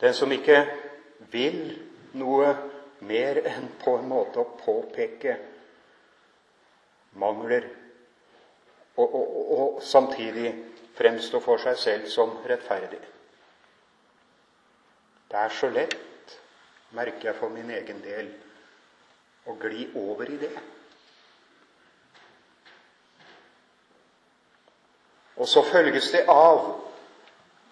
Den 0.00 0.14
som 0.14 0.32
ikke 0.32 0.64
vil 1.34 1.60
noe 2.18 2.52
mer 3.04 3.40
enn 3.46 3.68
på 3.82 3.96
en 3.98 4.08
måte 4.08 4.42
å 4.42 4.52
påpeke 4.60 5.36
mangler 7.20 7.66
og, 8.96 9.14
og, 9.14 9.26
og, 9.58 9.82
samtidig 9.82 10.52
fremstå 10.94 11.40
for 11.42 11.58
seg 11.62 11.78
selv 11.78 12.06
som 12.10 12.36
rettferdig. 12.46 13.00
Det 15.30 15.40
er 15.40 15.50
så 15.50 15.70
lett, 15.74 16.36
merker 16.94 17.32
jeg 17.32 17.38
for 17.40 17.50
min 17.50 17.72
egen 17.74 17.98
del, 18.04 18.30
å 19.50 19.56
gli 19.58 19.88
over 19.98 20.30
i 20.30 20.38
det. 20.38 20.52
Og 25.34 25.48
så 25.50 25.64
følges 25.66 26.12
det 26.14 26.22
av 26.30 26.68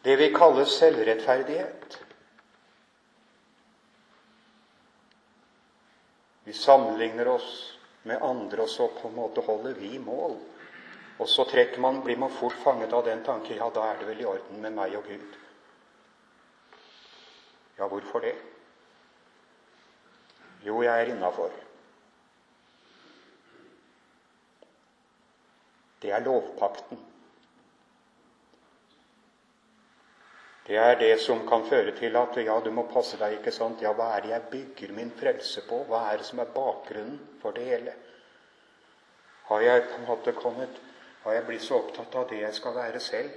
det 0.03 0.17
vi 0.19 0.33
kaller 0.35 0.67
selvrettferdighet. 0.67 2.01
Vi 6.45 6.53
sammenligner 6.53 7.29
oss 7.29 7.79
med 8.03 8.23
andre, 8.23 8.63
og 8.63 8.69
så 8.69 8.89
på 8.89 9.09
en 9.09 9.15
måte 9.15 9.45
holder 9.47 9.75
vi 9.79 9.99
mål. 9.99 10.37
Og 11.19 11.29
så 11.29 11.47
man, 11.79 12.03
blir 12.03 12.17
man 12.17 12.31
fort 12.31 12.57
fanget 12.65 12.93
av 12.93 13.05
den 13.05 13.23
tanken 13.25 13.57
ja, 13.57 13.71
da 13.71 13.85
er 13.93 13.99
det 13.99 14.09
vel 14.09 14.21
i 14.21 14.25
orden 14.25 14.61
med 14.61 14.73
meg 14.73 14.97
og 14.97 15.05
Gud. 15.07 15.37
Ja, 17.79 17.87
hvorfor 17.87 18.21
det? 18.21 18.35
Jo, 20.65 20.83
jeg 20.83 21.03
er 21.03 21.15
innafor. 21.15 21.51
Det 26.03 26.11
er 26.11 26.25
lovpakten. 26.25 27.12
Det 30.67 30.77
er 30.79 30.95
det 30.99 31.17
som 31.21 31.41
kan 31.49 31.65
føre 31.67 31.91
til 31.99 32.17
at 32.17 32.37
ja, 32.39 32.55
du 32.63 32.71
må 32.71 32.85
passe 32.91 33.19
deg. 33.19 33.41
ikke 33.41 33.53
sant? 33.55 33.83
Ja, 33.83 33.91
hva 33.99 34.13
er 34.17 34.23
det 34.23 34.31
jeg 34.31 34.49
bygger 34.51 34.93
min 34.95 35.11
frelse 35.19 35.65
på? 35.67 35.83
Hva 35.89 36.05
er 36.13 36.21
det 36.21 36.27
som 36.29 36.39
er 36.39 36.53
bakgrunnen 36.55 37.19
for 37.43 37.57
det 37.57 37.65
hele? 37.67 37.95
Har 39.49 39.61
jeg 39.61 39.83
på 39.89 39.99
en 39.99 40.07
måte 40.07 40.33
kommet 40.39 40.81
Har 41.23 41.37
jeg 41.37 41.47
blitt 41.47 41.63
så 41.63 41.77
opptatt 41.79 42.15
av 42.19 42.25
det 42.31 42.41
jeg 42.41 42.55
skal 42.55 42.75
være 42.75 42.99
selv, 42.99 43.35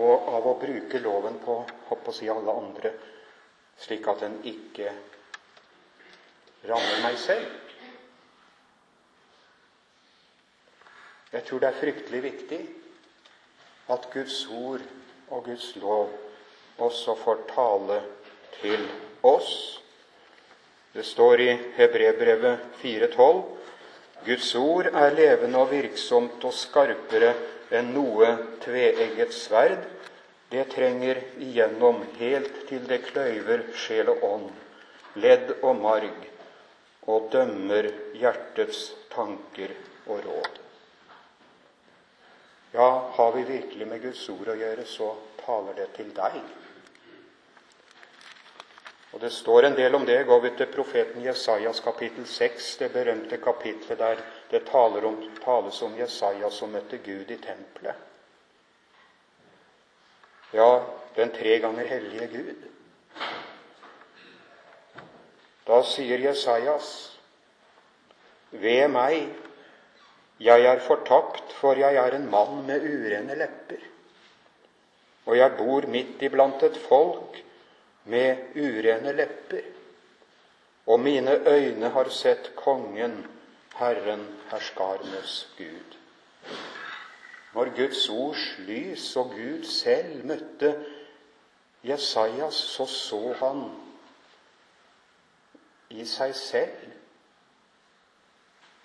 og 0.00 0.28
av 0.32 0.46
å 0.48 0.54
bruke 0.56 1.00
loven 1.04 1.34
på 1.44 1.56
hopp 1.90 2.08
å 2.08 2.14
si 2.16 2.30
alle 2.32 2.48
andre, 2.48 2.92
slik 3.76 4.08
at 4.08 4.22
den 4.24 4.38
ikke 4.48 4.88
rammer 6.64 7.02
meg 7.04 7.18
selv? 7.20 7.50
Jeg 11.34 11.44
tror 11.44 11.60
det 11.60 11.68
er 11.68 11.80
fryktelig 11.82 12.22
viktig 12.24 12.62
at 13.92 14.08
Guds 14.16 14.38
ord 14.48 14.88
og 15.30 15.44
Guds 15.44 15.72
lov 15.82 16.10
også 16.78 17.14
får 17.24 17.42
tale 17.54 18.00
til 18.60 18.86
oss. 19.26 19.80
Det 20.92 21.04
står 21.04 21.40
i 21.40 21.50
Hebrebrevet 21.76 22.58
4,12.: 22.82 23.42
Guds 24.26 24.54
ord 24.54 24.86
er 24.86 25.14
levende 25.14 25.58
og 25.58 25.70
virksomt 25.70 26.44
og 26.44 26.54
skarpere 26.56 27.34
enn 27.70 27.92
noe 27.94 28.30
tveegget 28.64 29.34
sverd. 29.34 29.82
Det 30.50 30.68
trenger 30.72 31.20
igjennom 31.42 32.04
helt 32.20 32.62
til 32.68 32.84
det 32.86 33.02
kløyver 33.08 33.66
sjel 33.74 34.12
og 34.12 34.22
ånd, 34.28 34.50
ledd 35.18 35.56
og 35.60 35.74
marg, 35.80 36.20
og 37.06 37.26
dømmer 37.32 37.90
hjertets 38.14 38.92
tanker 39.12 39.74
og 40.06 40.22
råd. 40.28 40.65
Ja, 42.76 43.10
har 43.12 43.32
vi 43.32 43.42
virkelig 43.42 43.86
med 43.88 44.02
Guds 44.02 44.28
ord 44.28 44.50
å 44.52 44.54
gjøre, 44.60 44.82
så 44.84 45.06
taler 45.40 45.78
det 45.78 45.86
til 45.96 46.10
deg. 46.12 46.34
Og 49.16 49.20
Det 49.22 49.30
står 49.32 49.64
en 49.64 49.76
del 49.78 49.94
om 49.96 50.04
det. 50.04 50.18
Går 50.28 50.40
vi 50.40 50.50
til 50.58 50.68
profeten 50.74 51.24
Jesajas 51.24 51.80
kapittel 51.80 52.26
6, 52.28 52.66
det 52.82 52.90
berømte 52.92 53.38
kapitlet 53.40 53.98
der 53.98 54.20
det 54.50 54.66
taler 54.68 55.06
om, 55.08 55.16
tales 55.40 55.80
om 55.82 55.96
Jesaja 55.96 56.50
som 56.52 56.76
møtte 56.76 57.00
Gud 57.00 57.32
i 57.32 57.38
tempelet. 57.40 57.96
Ja, 60.52 60.84
den 61.16 61.32
tre 61.32 61.56
ganger 61.64 61.88
hellige 61.88 62.28
Gud. 62.36 62.68
Da 65.66 65.80
sier 65.82 66.20
Jesajas, 66.28 66.92
ved 68.52 68.88
meg 68.92 69.32
Jeg 70.40 70.64
er 70.64 70.80
fortapt, 70.84 71.52
for 71.52 71.78
jeg 71.80 71.96
er 71.96 72.16
en 72.16 72.30
mann 72.30 72.66
med 72.66 72.84
urene 72.84 73.34
lepper. 73.38 73.84
Og 75.26 75.36
jeg 75.38 75.56
bor 75.58 75.86
midt 75.88 76.22
iblant 76.22 76.62
et 76.62 76.76
folk 76.88 77.40
med 78.04 78.52
urene 78.56 79.12
lepper. 79.16 79.64
Og 80.86 81.00
mine 81.00 81.38
øyne 81.48 81.88
har 81.88 82.08
sett 82.08 82.52
Kongen, 82.56 83.26
Herren, 83.76 84.26
herskarenes 84.50 85.48
Gud. 85.58 85.96
Når 87.54 87.72
Guds 87.76 88.08
ords 88.08 88.58
lys 88.58 89.16
og 89.16 89.32
Gud 89.32 89.64
selv 89.64 90.24
møtte 90.24 90.74
Jesajas, 91.84 92.54
så 92.54 92.86
så 92.86 93.32
han 93.40 93.64
i 95.90 96.04
seg 96.04 96.34
selv 96.34 96.92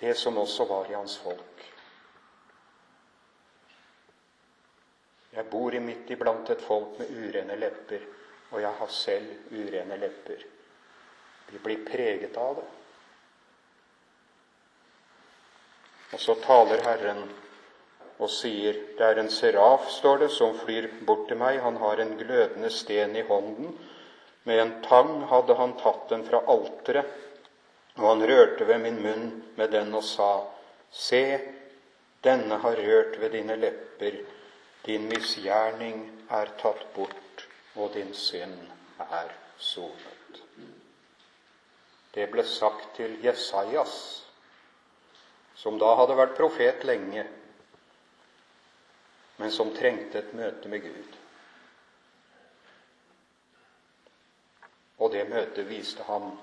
det 0.02 0.16
som 0.18 0.38
også 0.38 0.66
var 0.66 0.90
i 0.90 0.98
hans 0.98 1.18
folk. 1.22 1.66
Jeg 5.32 5.48
bor 5.52 5.76
i 5.76 5.80
midt 5.80 6.10
iblant 6.12 6.50
et 6.52 6.64
folk 6.66 6.98
med 7.00 7.12
urene 7.14 7.56
lepper, 7.56 8.02
og 8.52 8.64
jeg 8.64 8.74
har 8.80 8.90
selv 8.92 9.54
urene 9.54 9.98
lepper. 10.02 10.42
Vi 11.52 11.62
blir 11.64 11.86
preget 11.88 12.38
av 12.38 12.58
det. 12.60 12.68
Og 16.12 16.20
så 16.20 16.36
taler 16.44 16.84
Herren 16.84 17.24
og 18.22 18.30
sier 18.30 18.76
det 18.98 19.06
er 19.06 19.22
en 19.22 19.32
seraf, 19.32 19.88
står 19.90 20.26
det, 20.26 20.30
som 20.36 20.58
flyr 20.60 20.90
bort 21.08 21.28
til 21.30 21.40
meg. 21.40 21.62
Han 21.64 21.80
har 21.82 22.02
en 22.02 22.18
glødende 22.20 22.70
sten 22.74 23.16
i 23.16 23.24
hånden. 23.26 23.72
Med 24.44 24.60
en 24.60 24.74
tang 24.86 25.22
hadde 25.30 25.56
han 25.58 25.78
tatt 25.80 26.10
den 26.10 26.26
fra 26.28 26.42
alteret, 26.50 27.08
og 27.96 28.08
han 28.08 28.24
rørte 28.28 28.68
ved 28.68 28.80
min 28.80 29.02
munn 29.04 29.28
med 29.58 29.72
den 29.72 29.94
og 29.96 30.04
sa, 30.04 30.32
Se, 30.92 31.40
denne 32.24 32.58
har 32.64 32.76
rørt 32.76 33.20
ved 33.20 33.32
dine 33.32 33.56
lepper, 33.56 34.18
din 34.86 35.08
misgjerning 35.08 36.04
er 36.30 36.52
tatt 36.60 36.84
bort, 36.96 37.46
og 37.76 37.94
din 37.94 38.14
synd 38.14 38.58
er 39.00 39.32
sonet. 39.58 40.42
Det 42.12 42.28
ble 42.32 42.44
sagt 42.44 42.96
til 42.98 43.16
Jesajas, 43.24 43.96
som 45.56 45.80
da 45.80 45.94
hadde 45.96 46.18
vært 46.20 46.36
profet 46.36 46.84
lenge, 46.84 47.24
men 49.40 49.52
som 49.52 49.72
trengte 49.76 50.20
et 50.20 50.34
møte 50.36 50.70
med 50.70 50.84
Gud. 50.84 51.18
Og 55.02 55.12
det 55.16 55.24
møtet 55.30 55.70
viste 55.70 56.04
ham 56.06 56.34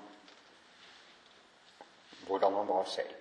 hvordan 2.29 2.53
han 2.61 2.69
var 2.69 2.85
selv. 2.85 3.15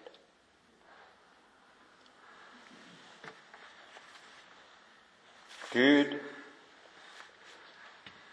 Gud 5.73 6.15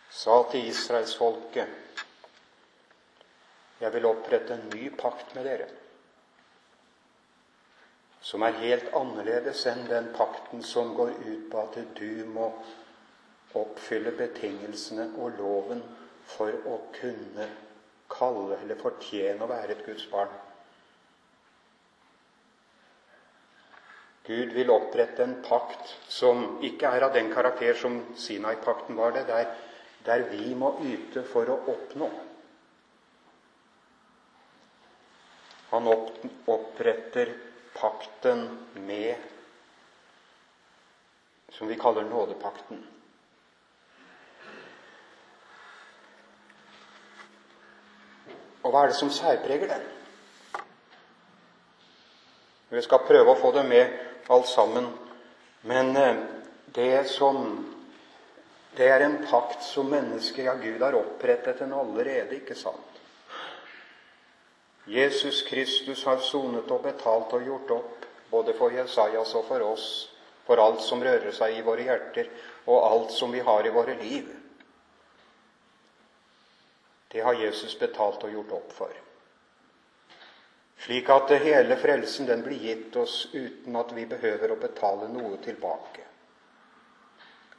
sa 0.10 0.36
til 0.52 0.68
israelsfolket 0.68 1.82
jeg 3.82 3.92
vil 3.94 4.06
opprette 4.08 4.56
en 4.56 4.70
ny 4.72 4.88
pakt 4.98 5.36
med 5.36 5.44
dere 5.50 5.68
som 8.26 8.42
er 8.48 8.56
helt 8.58 8.88
annerledes 8.98 9.66
enn 9.70 9.84
den 9.90 10.08
pakten 10.16 10.64
som 10.66 10.96
går 10.98 11.12
ut 11.20 11.44
på 11.52 11.62
at 11.62 11.76
du 12.00 12.24
må 12.38 12.48
oppfylle 13.56 14.16
betingelsene 14.18 15.12
og 15.20 15.38
loven 15.38 15.84
for 16.32 16.56
å 16.72 16.80
kunne 16.96 17.46
kalle 18.12 18.58
eller 18.64 18.80
fortjene 18.82 19.44
å 19.46 19.52
være 19.52 19.76
et 19.76 19.86
Guds 19.86 20.08
barn. 20.10 20.32
Gud 24.26 24.54
vil 24.58 24.72
opprette 24.74 25.22
en 25.24 25.36
pakt 25.46 25.92
som 26.10 26.58
ikke 26.66 26.90
er 26.90 27.06
av 27.06 27.14
den 27.14 27.30
karakter 27.34 27.78
som 27.78 28.00
Sinai-pakten 28.18 28.98
var 28.98 29.14
det, 29.14 29.28
der, 29.30 29.52
der 30.06 30.26
vi 30.32 30.56
må 30.58 30.72
yte 30.82 31.22
for 31.30 31.50
å 31.54 31.60
oppnå. 31.76 32.10
Han 35.70 35.92
oppretter 35.92 37.36
pakten 37.76 38.48
med 38.88 39.16
som 41.54 41.70
vi 41.70 41.78
kaller 41.80 42.08
nådepakten. 42.10 42.82
Og 48.66 48.74
hva 48.74 48.82
er 48.82 48.90
det 48.90 48.98
som 48.98 49.14
særpreger 49.14 49.70
den? 49.70 49.86
Vi 52.74 52.82
skal 52.82 53.06
prøve 53.06 53.32
å 53.36 53.40
få 53.40 53.54
det 53.56 53.64
med 53.70 54.15
alt 54.28 54.48
sammen. 54.48 54.88
Men 55.62 55.98
eh, 55.98 56.16
det 56.66 57.10
som 57.10 57.72
Det 58.76 58.90
er 58.92 59.00
en 59.00 59.22
pakt 59.30 59.64
som 59.64 59.88
mennesket, 59.88 60.46
ja, 60.46 60.54
Gud, 60.60 60.82
har 60.82 60.94
opprettet 60.94 61.60
den 61.60 61.72
allerede, 61.74 62.36
ikke 62.36 62.58
sant? 62.60 62.98
Jesus 64.86 65.42
Kristus 65.48 66.04
har 66.04 66.20
sonet 66.20 66.68
og 66.72 66.84
betalt 66.84 67.32
og 67.34 67.46
gjort 67.48 67.72
opp, 67.72 68.04
både 68.30 68.54
for 68.58 68.76
Jesajas 68.76 69.32
og 69.40 69.48
for 69.48 69.64
oss, 69.64 69.88
for 70.44 70.60
alt 70.60 70.84
som 70.84 71.00
rører 71.00 71.32
seg 71.32 71.56
i 71.56 71.64
våre 71.64 71.88
hjerter, 71.88 72.28
og 72.68 72.84
alt 72.84 73.16
som 73.16 73.32
vi 73.32 73.40
har 73.40 73.64
i 73.64 73.72
våre 73.72 73.96
liv. 74.04 74.28
Det 77.16 77.24
har 77.24 77.40
Jesus 77.40 77.80
betalt 77.80 78.28
og 78.28 78.32
gjort 78.36 78.58
opp 78.60 78.72
for. 78.76 79.05
Slik 80.78 81.10
at 81.10 81.32
hele 81.42 81.78
frelsen 81.80 82.28
den 82.28 82.44
blir 82.44 82.60
gitt 82.60 82.96
oss 82.96 83.30
uten 83.34 83.76
at 83.80 83.94
vi 83.96 84.06
behøver 84.06 84.52
å 84.52 84.60
betale 84.60 85.08
noe 85.10 85.40
tilbake. 85.44 86.04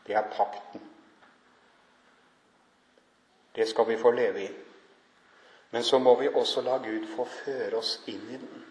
Det 0.06 0.14
er 0.14 0.28
pakten. 0.30 0.84
Det 3.56 3.66
skal 3.66 3.88
vi 3.88 3.96
få 3.98 4.12
leve 4.14 4.44
i. 4.44 4.50
Men 5.70 5.82
så 5.82 5.98
må 5.98 6.14
vi 6.20 6.28
også 6.28 6.62
la 6.62 6.76
Gud 6.78 7.08
få 7.16 7.24
føre 7.24 7.80
oss 7.80 7.96
inn 8.06 8.28
i 8.30 8.38
den. 8.38 8.66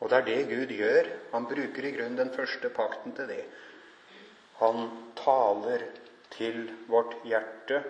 Og 0.00 0.08
det 0.08 0.20
er 0.20 0.28
det 0.28 0.42
Gud 0.52 0.76
gjør. 0.76 1.08
Han 1.32 1.48
bruker 1.48 1.84
i 1.88 1.94
grunnen 1.96 2.20
den 2.20 2.30
første 2.36 2.70
pakten 2.72 3.16
til 3.16 3.28
det. 3.32 3.42
Han 4.60 4.86
taler 5.18 5.88
til 6.30 6.68
vårt 6.88 7.16
hjerte 7.26 7.82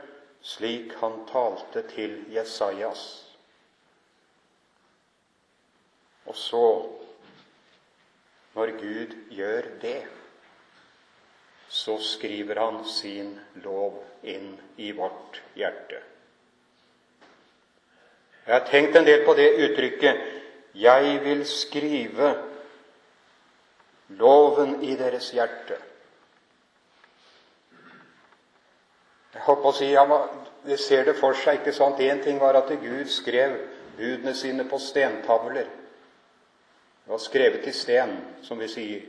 slik 0.42 0.94
han 1.00 1.26
talte 1.28 1.82
til 1.90 2.24
Jesajas. 2.32 3.29
Og 6.30 6.36
så, 6.36 6.86
når 8.54 8.70
Gud 8.78 9.14
gjør 9.34 9.66
det, 9.82 10.02
så 11.68 11.96
skriver 12.02 12.60
han 12.60 12.84
sin 12.86 13.32
lov 13.64 13.96
inn 14.22 14.52
i 14.78 14.92
vårt 14.94 15.40
hjerte. 15.58 15.98
Jeg 18.46 18.54
har 18.54 18.68
tenkt 18.68 18.98
en 18.98 19.06
del 19.06 19.24
på 19.26 19.34
det 19.38 19.48
uttrykket 19.64 20.22
'Jeg 20.74 21.20
vil 21.24 21.46
skrive 21.46 22.30
loven 24.08 24.82
i 24.82 24.94
deres 24.94 25.32
hjerte'. 25.34 25.80
Jeg 29.34 29.42
håper 29.42 29.68
å 29.68 29.72
si, 29.72 29.90
ja, 29.92 30.28
Vi 30.64 30.76
ser 30.76 31.04
det 31.04 31.16
for 31.16 31.32
seg. 31.32 31.58
ikke 31.58 31.72
sant? 31.72 31.98
Én 31.98 32.22
ting 32.22 32.40
var 32.40 32.54
at 32.54 32.68
Gud 32.68 33.06
skrev 33.06 33.58
budene 33.96 34.34
sine 34.34 34.64
på 34.68 34.78
stentavler. 34.78 35.79
Det 37.10 37.12
var 37.12 37.18
skrevet 37.18 37.66
i 37.66 37.72
sten, 37.72 38.12
som 38.42 38.58
vi 38.58 38.68
sier. 38.70 39.00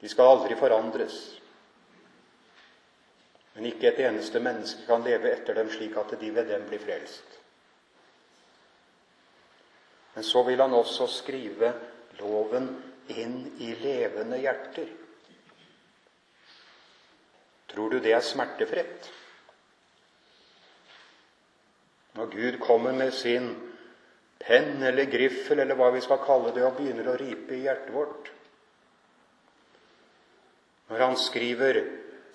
De 0.00 0.08
skal 0.08 0.30
aldri 0.30 0.54
forandres. 0.56 1.16
Men 3.52 3.66
ikke 3.68 3.90
et 3.90 4.00
eneste 4.06 4.40
menneske 4.40 4.86
kan 4.88 5.04
leve 5.04 5.28
etter 5.28 5.58
dem 5.58 5.68
slik 5.68 5.98
at 6.00 6.14
de 6.16 6.30
ved 6.32 6.48
dem 6.48 6.64
blir 6.64 6.80
frelst. 6.80 7.34
Men 10.14 10.24
så 10.24 10.46
vil 10.48 10.64
han 10.64 10.78
også 10.78 11.10
skrive 11.12 11.74
loven 12.22 12.70
inn 13.12 13.36
i 13.60 13.74
levende 13.82 14.40
hjerter. 14.40 14.88
Tror 17.74 17.92
du 17.92 17.98
det 18.00 18.16
er 18.16 18.24
smertefritt? 18.24 19.12
Når 22.16 22.32
Gud 22.32 22.60
kommer 22.64 22.96
med 22.96 23.12
sin 23.12 23.52
penn 24.38 24.82
eller 24.82 25.10
griffel 25.10 25.60
eller 25.62 25.78
hva 25.78 25.90
vi 25.94 26.02
skal 26.04 26.22
kalle 26.24 26.52
det, 26.54 26.64
og 26.64 26.78
begynner 26.78 27.10
å 27.10 27.18
ripe 27.20 27.54
i 27.54 27.64
hjertet 27.64 27.92
vårt 27.94 28.30
Når 30.88 31.00
han 31.00 31.16
skriver 31.16 31.78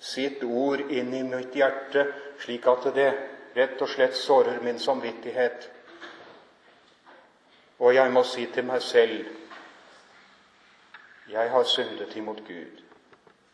sitt 0.00 0.42
ord 0.44 0.80
inn 0.90 1.12
i 1.14 1.22
mitt 1.22 1.54
hjerte, 1.54 2.06
slik 2.40 2.66
at 2.66 2.88
det 2.96 3.10
rett 3.54 3.82
og 3.82 3.88
slett 3.88 4.16
sårer 4.16 4.58
min 4.64 4.78
samvittighet. 4.78 5.68
Og 7.80 7.94
jeg 7.94 8.12
må 8.12 8.24
si 8.26 8.46
til 8.52 8.66
meg 8.66 8.82
selv 8.84 9.36
jeg 11.30 11.50
har 11.50 11.64
syndet 11.64 12.16
imot 12.18 12.40
Gud. 12.46 12.80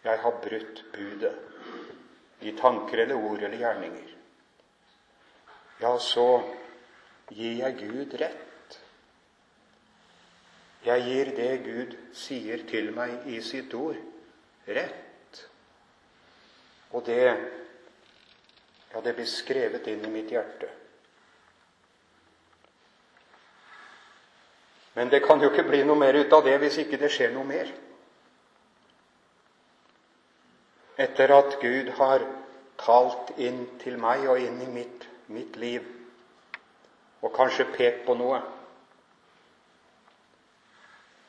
Jeg 0.05 0.19
har 0.23 0.39
brutt 0.41 0.85
budet 0.95 1.35
i 2.41 2.55
tanker 2.57 3.03
eller 3.03 3.15
ord 3.21 3.43
eller 3.43 3.59
gjerninger. 3.59 4.15
Ja, 5.81 5.99
så 5.99 6.43
gir 7.31 7.59
jeg 7.61 7.79
Gud 7.81 8.15
rett. 8.21 8.79
Jeg 10.87 11.03
gir 11.03 11.33
det 11.37 11.53
Gud 11.65 11.97
sier 12.15 12.63
til 12.71 12.93
meg 12.95 13.27
i 13.27 13.41
sitt 13.43 13.75
ord, 13.75 13.99
rett. 14.67 15.41
Og 16.95 17.03
det 17.07 17.23
ja, 18.93 19.01
det 19.03 19.17
blir 19.17 19.27
skrevet 19.29 19.89
inn 19.93 20.05
i 20.07 20.11
mitt 20.13 20.31
hjerte. 20.33 20.71
Men 24.97 25.11
det 25.13 25.21
kan 25.27 25.43
jo 25.43 25.51
ikke 25.51 25.67
bli 25.67 25.83
noe 25.85 26.01
mer 26.01 26.17
ut 26.17 26.33
av 26.33 26.47
det 26.47 26.55
hvis 26.63 26.79
ikke 26.81 27.01
det 27.03 27.11
skjer 27.13 27.35
noe 27.35 27.45
mer. 27.45 27.69
Etter 30.97 31.35
at 31.37 31.59
Gud 31.61 31.91
har 31.99 32.25
talt 32.81 33.35
inn 33.37 33.67
til 33.83 33.99
meg 34.01 34.25
og 34.31 34.41
inn 34.41 34.63
i 34.65 34.71
mitt, 34.73 35.05
mitt 35.29 35.59
liv, 35.61 35.85
og 37.21 37.33
kanskje 37.35 37.69
pekt 37.73 38.05
på 38.07 38.17
noe, 38.19 38.41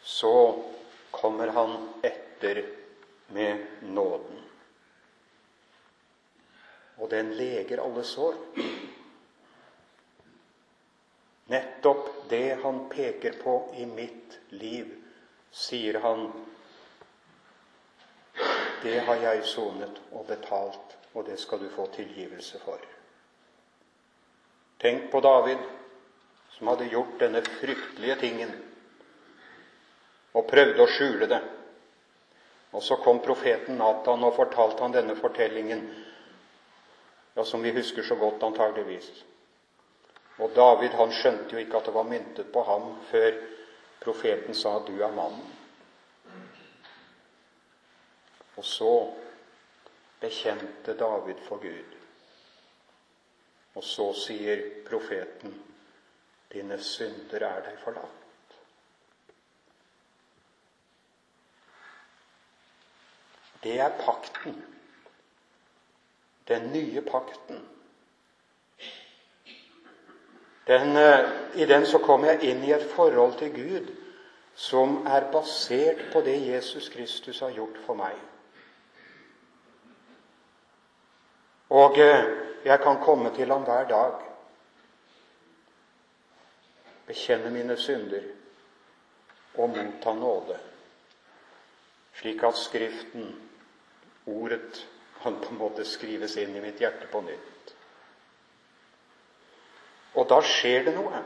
så 0.08 0.34
kommer 1.12 1.48
han 1.48 1.78
etter 2.06 2.64
med 3.36 3.66
nåden. 3.82 4.44
Og 6.98 7.10
den 7.10 7.34
leger 7.38 7.82
alle 7.84 8.04
sår. 8.04 8.38
Nettopp 11.48 12.10
det 12.30 12.60
han 12.64 12.84
peker 12.90 13.38
på 13.44 13.58
i 13.78 13.86
mitt 13.86 14.40
liv, 14.50 14.90
sier 15.52 16.00
han 16.04 16.28
det 18.82 19.00
har 19.08 19.16
jeg 19.16 19.46
sonet 19.48 19.98
og 20.12 20.28
betalt, 20.28 20.98
og 21.14 21.26
det 21.26 21.40
skal 21.40 21.60
du 21.60 21.70
få 21.74 21.88
tilgivelse 21.96 22.60
for. 22.62 22.84
Tenk 24.80 25.10
på 25.12 25.20
David, 25.26 25.64
som 26.58 26.68
hadde 26.68 26.90
gjort 26.90 27.20
denne 27.20 27.44
fryktelige 27.46 28.16
tingen 28.22 28.52
og 30.34 30.48
prøvde 30.50 30.84
å 30.84 30.90
skjule 30.90 31.30
det. 31.30 31.40
Og 32.76 32.84
så 32.84 32.98
kom 33.02 33.22
profeten 33.24 33.78
Natan 33.80 34.26
og 34.26 34.36
fortalte 34.36 34.84
han 34.84 34.94
denne 34.94 35.16
fortellingen, 35.18 35.84
ja, 37.38 37.46
som 37.46 37.62
vi 37.64 37.74
husker 37.74 38.04
så 38.04 38.18
godt 38.20 38.44
antageligvis. 38.44 39.08
Og 40.38 40.54
David 40.54 40.98
han 40.98 41.14
skjønte 41.14 41.56
jo 41.56 41.62
ikke 41.62 41.80
at 41.80 41.88
det 41.90 41.96
var 41.96 42.10
myntet 42.10 42.52
på 42.54 42.64
ham 42.68 42.90
før 43.10 43.38
profeten 44.02 44.54
sa 44.54 44.80
'Du 44.80 45.02
er 45.02 45.14
mannen'. 45.14 45.54
Og 48.58 48.66
så 48.66 49.14
bekjente 50.20 50.98
David 50.98 51.40
for 51.48 51.58
Gud. 51.62 51.98
Og 53.76 53.84
så 53.84 54.14
sier 54.14 54.62
profeten, 54.90 55.54
'Dine 56.52 56.80
synder 56.84 57.44
er 57.48 57.62
deg 57.62 57.80
forlatt'. 57.84 58.24
Det 63.64 63.80
er 63.80 63.90
pakten. 64.00 64.66
Den 66.48 66.72
nye 66.72 67.02
pakten. 67.02 67.68
Den, 70.68 70.98
eh, 70.98 71.30
I 71.56 71.66
den 71.66 71.86
så 71.86 71.98
kommer 71.98 72.28
jeg 72.28 72.44
inn 72.44 72.64
i 72.64 72.72
et 72.72 72.92
forhold 72.92 73.38
til 73.40 73.54
Gud 73.56 73.96
som 74.56 75.06
er 75.08 75.32
basert 75.32 76.00
på 76.14 76.22
det 76.22 76.48
Jesus 76.48 76.90
Kristus 76.90 77.40
har 77.40 77.52
gjort 77.52 77.78
for 77.86 77.94
meg. 77.94 78.16
Og 81.70 82.00
eh, 82.02 82.24
jeg 82.66 82.80
kan 82.84 82.98
komme 83.04 83.36
til 83.36 83.52
ham 83.52 83.68
hver 83.68 83.88
dag, 83.88 84.27
bekjenne 87.08 87.52
mine 87.54 87.78
synder 87.80 88.26
og 89.58 89.74
motta 89.74 90.14
nåde, 90.14 90.58
slik 92.20 92.44
at 92.44 92.60
Skriften, 92.60 93.32
ordet, 94.28 94.86
kan 95.22 95.40
på 95.42 95.50
en 95.50 95.58
måte 95.58 95.86
skrives 95.86 96.36
inn 96.38 96.56
i 96.56 96.62
mitt 96.62 96.82
hjerte 96.82 97.08
på 97.10 97.22
nytt. 97.26 97.74
Og 100.18 100.28
da 100.30 100.38
skjer 100.46 100.86
det 100.86 100.94
noe. 100.98 101.24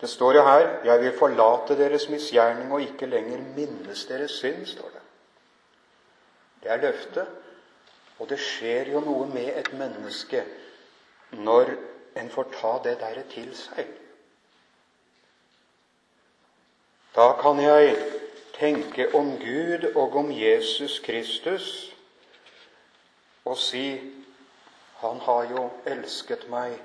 Det 0.00 0.10
står 0.10 0.34
jo 0.34 0.42
her 0.42 0.84
'Jeg 0.84 1.00
vil 1.00 1.18
forlate 1.18 1.76
deres 1.78 2.08
misgjerning 2.08 2.72
og 2.72 2.82
ikke 2.82 3.06
lenger 3.06 3.38
minnes 3.56 4.04
deres 4.06 4.30
synd', 4.30 4.66
står 4.66 4.90
det. 4.94 5.02
Det 6.62 6.70
er 6.70 6.82
løftet. 6.82 7.26
Og 8.18 8.28
det 8.28 8.38
skjer 8.38 8.92
jo 8.92 9.00
noe 9.00 9.26
med 9.26 9.56
et 9.58 9.72
menneske 9.72 10.44
når 11.32 11.74
en 12.16 12.30
får 12.30 12.48
ta 12.60 12.72
det 12.84 12.98
derre 13.00 13.24
til 13.30 13.50
seg. 13.56 13.88
Da 17.16 17.32
kan 17.40 17.60
jeg 17.60 17.96
tenke 18.58 19.14
om 19.14 19.36
Gud 19.40 19.84
og 19.94 20.16
om 20.16 20.30
Jesus 20.32 21.00
Kristus 21.04 21.66
og 23.44 23.58
si 23.58 23.86
han 25.02 25.20
har 25.20 25.48
jo 25.50 25.66
elsket 25.86 26.46
meg 26.50 26.76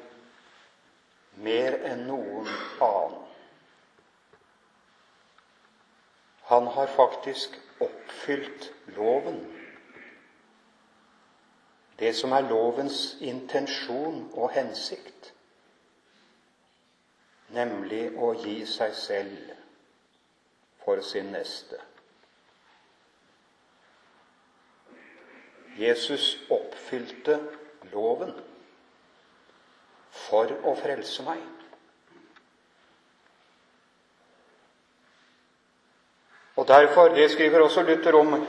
mer 1.38 1.78
enn 1.86 2.08
noen 2.10 2.50
annen. 2.82 3.24
Han 6.48 6.68
har 6.74 6.90
faktisk 6.96 7.60
oppfylt 7.84 8.72
loven. 8.96 9.42
Det 12.00 12.14
som 12.16 12.32
er 12.32 12.48
lovens 12.50 13.18
intensjon 13.22 14.32
og 14.34 14.54
hensikt, 14.56 15.17
nemlig 17.56 18.10
å 18.18 18.34
gi 18.42 18.60
seg 18.68 18.96
selv 18.96 19.54
for 20.84 21.02
sin 21.06 21.32
neste. 21.32 21.80
Jesus 25.78 26.38
oppfylte 26.50 27.38
loven 27.92 28.34
for 30.28 30.52
å 30.66 30.74
frelse 30.80 31.24
meg. 31.28 31.44
Og 36.58 36.66
derfor, 36.68 37.14
Det 37.14 37.30
skriver 37.32 37.62
også 37.62 37.84
Luther 37.86 38.16
om 38.16 38.48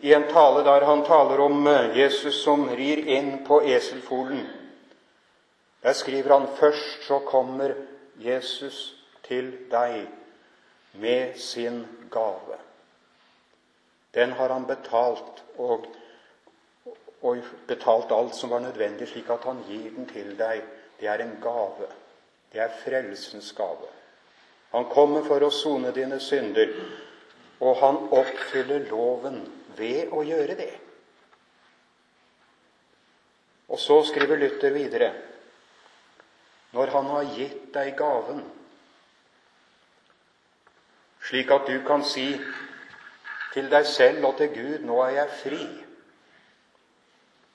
i 0.00 0.12
en 0.14 0.28
tale 0.30 0.62
der 0.62 0.84
han 0.86 1.04
taler 1.04 1.40
om 1.40 1.66
eh, 1.66 1.96
Jesus 1.98 2.42
som 2.44 2.68
rir 2.70 3.02
inn 3.08 3.44
på 3.44 3.60
eselfolen. 3.66 4.46
Der 5.82 5.92
skriver 5.92 6.38
han 6.38 6.46
først 6.58 7.02
så 7.06 7.18
kommer 7.18 7.74
Jesus 8.18 8.94
til 9.26 9.52
deg 9.70 10.06
med 10.98 11.38
sin 11.38 11.84
gave. 12.10 12.58
Den 14.14 14.32
har 14.38 14.48
han 14.54 14.66
betalt 14.66 15.42
og 15.58 15.86
og 17.26 17.42
betalt 17.66 18.12
alt 18.14 18.34
som 18.34 18.50
var 18.50 18.62
nødvendig, 18.62 19.08
slik 19.08 19.30
at 19.30 19.44
han 19.44 19.62
gir 19.66 19.90
den 19.90 20.06
til 20.06 20.34
deg. 20.38 20.62
Det 21.00 21.08
er 21.08 21.22
en 21.22 21.38
gave. 21.42 21.88
Det 22.52 22.60
er 22.62 22.76
frelsens 22.84 23.52
gave. 23.52 23.90
Han 24.70 24.86
kommer 24.92 25.24
for 25.26 25.42
å 25.42 25.50
sone 25.50 25.90
dine 25.96 26.20
synder, 26.20 26.70
og 27.60 27.80
han 27.80 27.98
oppfyller 28.14 28.86
loven 28.90 29.40
ved 29.78 30.12
å 30.14 30.22
gjøre 30.26 30.54
det. 30.58 30.72
Og 33.68 33.80
så 33.80 33.98
skriver 34.06 34.38
Luther 34.40 34.72
videre 34.72 35.10
når 36.72 36.86
han 36.92 37.06
har 37.14 37.34
gitt 37.36 37.68
deg 37.74 37.94
gaven, 37.96 38.42
slik 41.28 41.50
at 41.50 41.68
du 41.68 41.78
kan 41.86 42.04
si 42.04 42.30
til 43.52 43.70
deg 43.72 43.86
selv 43.86 44.24
og 44.24 44.36
til 44.36 44.48
Gud 44.54 44.84
'Nå 44.84 45.02
er 45.02 45.10
jeg 45.10 45.28
fri'. 45.42 45.84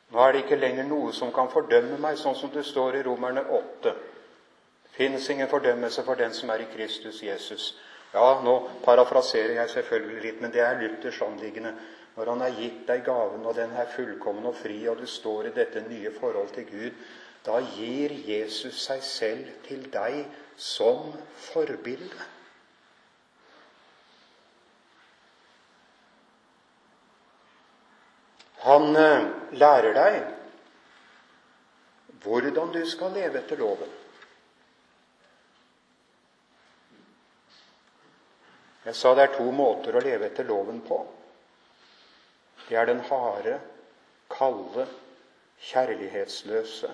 Nå 0.09 0.19
er 0.19 0.31
det 0.31 0.43
ikke 0.43 0.55
lenger 0.55 0.83
noe 0.83 1.13
som 1.13 1.31
kan 1.33 1.49
fordømme 1.49 1.97
meg, 1.97 2.17
sånn 2.17 2.35
som 2.35 2.49
det 2.53 2.65
står 2.65 2.95
i 2.95 3.03
Romerne 3.03 3.41
8. 3.49 3.93
Fins 4.93 5.29
ingen 5.29 5.49
fordømmelse 5.49 6.03
for 6.03 6.13
den 6.15 6.33
som 6.33 6.49
er 6.49 6.61
i 6.61 6.69
Kristus 6.75 7.23
Jesus. 7.23 7.79
Ja, 8.13 8.41
nå 8.43 8.69
parafraserer 8.83 9.55
jeg 9.57 9.69
selvfølgelig 9.69 10.21
litt, 10.21 10.41
men 10.41 10.51
det 10.51 10.61
er 10.61 10.77
Luthers 10.81 11.21
anliggende. 11.21 11.73
Når 12.15 12.29
Han 12.29 12.41
har 12.41 12.49
gitt 12.49 12.87
deg 12.87 13.03
gaven, 13.05 13.45
og 13.45 13.55
den 13.55 13.71
er 13.71 13.89
fullkommen 13.95 14.45
og 14.45 14.55
fri, 14.55 14.87
og 14.87 14.99
du 14.99 15.05
står 15.05 15.45
i 15.45 15.55
dette 15.55 15.81
nye 15.89 16.11
forhold 16.19 16.53
til 16.53 16.65
Gud, 16.65 16.91
da 17.43 17.59
gir 17.75 18.13
Jesus 18.27 18.85
seg 18.85 19.01
selv 19.03 19.49
til 19.67 19.83
deg 19.91 20.21
som 20.59 21.11
forbilde. 21.49 22.29
Han 28.63 28.95
eh, 28.95 29.25
lærer 29.59 29.97
deg 29.97 30.21
hvordan 32.23 32.71
du 32.71 32.79
skal 32.87 33.11
leve 33.11 33.41
etter 33.41 33.59
loven. 33.59 33.91
Jeg 38.85 38.95
sa 38.95 39.11
det 39.15 39.25
er 39.27 39.35
to 39.35 39.49
måter 39.55 39.95
å 39.95 40.03
leve 40.03 40.29
etter 40.29 40.47
loven 40.47 40.79
på. 40.87 41.01
Det 42.69 42.79
er 42.79 42.87
den 42.87 43.03
harde, 43.09 43.57
kalde, 44.31 44.87
kjærlighetsløse, 45.63 46.91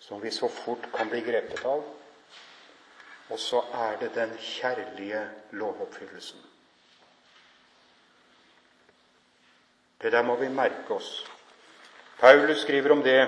som 0.00 0.20
vi 0.20 0.30
så 0.30 0.48
fort 0.48 0.88
kan 0.92 1.08
bli 1.08 1.20
grepet 1.20 1.64
av. 1.64 1.84
Og 3.30 3.38
så 3.38 3.60
er 3.86 3.98
det 4.00 4.14
den 4.14 4.32
kjærlige 4.42 5.22
lovoppfyllelsen. 5.52 6.40
Det 10.00 10.12
der 10.12 10.24
må 10.24 10.36
vi 10.40 10.48
merke 10.48 10.96
oss. 10.96 11.26
Paulus 12.18 12.62
skriver 12.64 12.92
om 12.92 13.02
det 13.02 13.20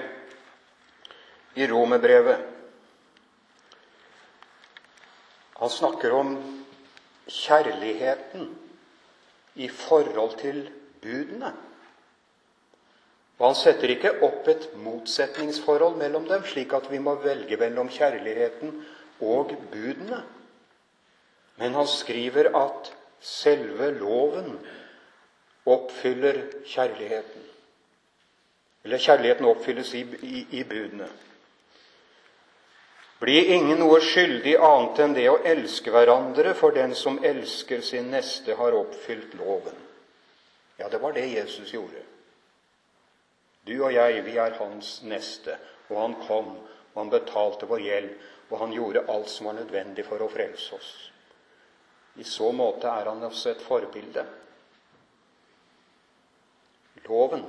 i 1.54 1.66
Romerbrevet. 1.68 2.40
Han 5.60 5.70
snakker 5.70 6.12
om 6.16 6.32
kjærligheten 7.28 8.48
i 9.54 9.68
forhold 9.68 10.38
til 10.40 10.64
budene. 11.02 11.52
Og 13.42 13.48
han 13.48 13.56
setter 13.58 13.90
ikke 13.90 14.20
opp 14.22 14.46
et 14.52 14.68
motsetningsforhold 14.78 15.96
mellom 15.98 16.28
dem, 16.30 16.44
slik 16.46 16.70
at 16.78 16.84
vi 16.92 17.00
må 17.02 17.16
velge 17.24 17.56
mellom 17.58 17.88
kjærligheten 17.90 18.76
og 19.26 19.50
budene. 19.72 20.20
Men 21.58 21.74
han 21.74 21.88
skriver 21.90 22.52
at 22.54 22.92
selve 23.18 23.90
loven 23.96 24.60
oppfyller 25.66 26.38
kjærligheten. 26.70 27.42
Eller 28.86 29.02
kjærligheten 29.02 29.50
oppfylles 29.50 29.90
i, 29.98 30.04
i, 30.22 30.46
i 30.60 30.62
budene. 30.62 31.10
Blir 33.22 33.50
ingen 33.54 33.82
noe 33.82 33.98
skyldig 34.06 34.54
annet 34.62 35.02
enn 35.02 35.18
det 35.18 35.26
å 35.30 35.40
elske 35.46 35.90
hverandre, 35.94 36.54
for 36.58 36.78
den 36.78 36.94
som 36.98 37.18
elsker 37.26 37.82
sin 37.82 38.10
neste, 38.14 38.54
har 38.58 38.78
oppfylt 38.78 39.34
loven. 39.38 39.82
Ja, 40.78 40.86
det 40.90 41.02
var 41.02 41.18
det 41.18 41.26
Jesus 41.30 41.74
gjorde. 41.74 42.06
Du 43.66 43.74
og 43.84 43.92
jeg, 43.94 44.24
vi 44.26 44.36
er 44.36 44.56
hans 44.58 45.00
neste. 45.06 45.56
Og 45.90 45.98
han 46.00 46.14
kom, 46.26 46.54
og 46.92 46.98
han 46.98 47.12
betalte 47.12 47.68
vår 47.70 47.82
gjeld, 47.84 48.12
og 48.50 48.58
han 48.58 48.74
gjorde 48.74 49.06
alt 49.12 49.30
som 49.30 49.48
var 49.48 49.58
nødvendig 49.60 50.04
for 50.06 50.22
å 50.22 50.30
frelse 50.32 50.76
oss. 50.76 50.92
I 52.20 52.24
så 52.28 52.50
måte 52.52 52.90
er 52.90 53.08
han 53.08 53.22
også 53.24 53.52
et 53.52 53.64
forbilde. 53.64 54.24
Loven, 57.06 57.46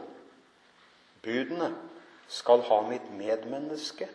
budene, 1.23 1.73
skal 2.27 2.63
ha 2.69 2.79
mitt 2.87 3.09
medmenneske 3.13 4.07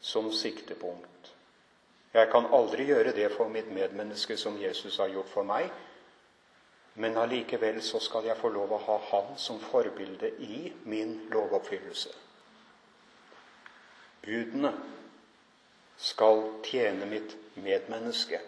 som 0.00 0.30
siktepunkt. 0.32 1.32
Jeg 2.14 2.30
kan 2.32 2.46
aldri 2.54 2.86
gjøre 2.88 3.12
det 3.12 3.26
for 3.34 3.50
mitt 3.52 3.68
medmenneske 3.74 4.38
som 4.40 4.56
Jesus 4.60 4.96
har 5.02 5.10
gjort 5.12 5.28
for 5.28 5.44
meg, 5.44 5.66
men 6.96 7.16
allikevel 7.20 7.82
så 7.84 8.00
skal 8.00 8.24
jeg 8.24 8.38
få 8.40 8.48
lov 8.54 8.72
å 8.72 8.82
ha 8.86 8.96
Han 9.10 9.34
som 9.36 9.58
forbilde 9.60 10.30
i 10.40 10.72
min 10.88 11.18
lovoppfyllelse. 11.32 12.12
Budene 14.24 14.72
skal 15.96 16.42
tjene 16.64 17.08
mitt 17.08 17.36
medmenneske. 17.54 18.40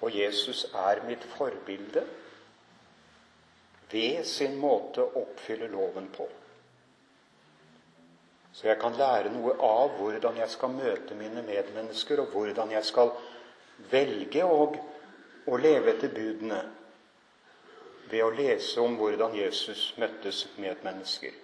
Og 0.00 0.12
Jesus 0.16 0.66
er 0.72 1.02
mitt 1.08 1.24
forbilde 1.36 2.04
ved 3.90 4.22
sin 4.28 4.54
måte 4.60 5.02
å 5.02 5.24
oppfylle 5.24 5.68
loven 5.72 6.08
på. 6.14 6.28
Så 8.52 8.68
jeg 8.68 8.80
kan 8.80 8.96
lære 8.98 9.32
noe 9.32 9.54
av 9.62 9.96
hvordan 9.98 10.38
jeg 10.40 10.52
skal 10.52 10.72
møte 10.74 11.16
mine 11.16 11.42
medmennesker, 11.46 12.20
og 12.20 12.32
hvordan 12.34 12.72
jeg 12.74 12.84
skal 12.84 13.12
velge 13.90 14.44
å, 14.44 14.64
å 15.50 15.58
leve 15.58 15.94
etter 15.94 16.12
budene 16.14 16.60
ved 18.10 18.24
å 18.24 18.30
lese 18.34 18.80
om 18.82 18.96
hvordan 18.98 19.34
Jesus 19.38 19.92
møttes 19.98 20.44
med 20.58 20.82
mennesker. 20.86 21.34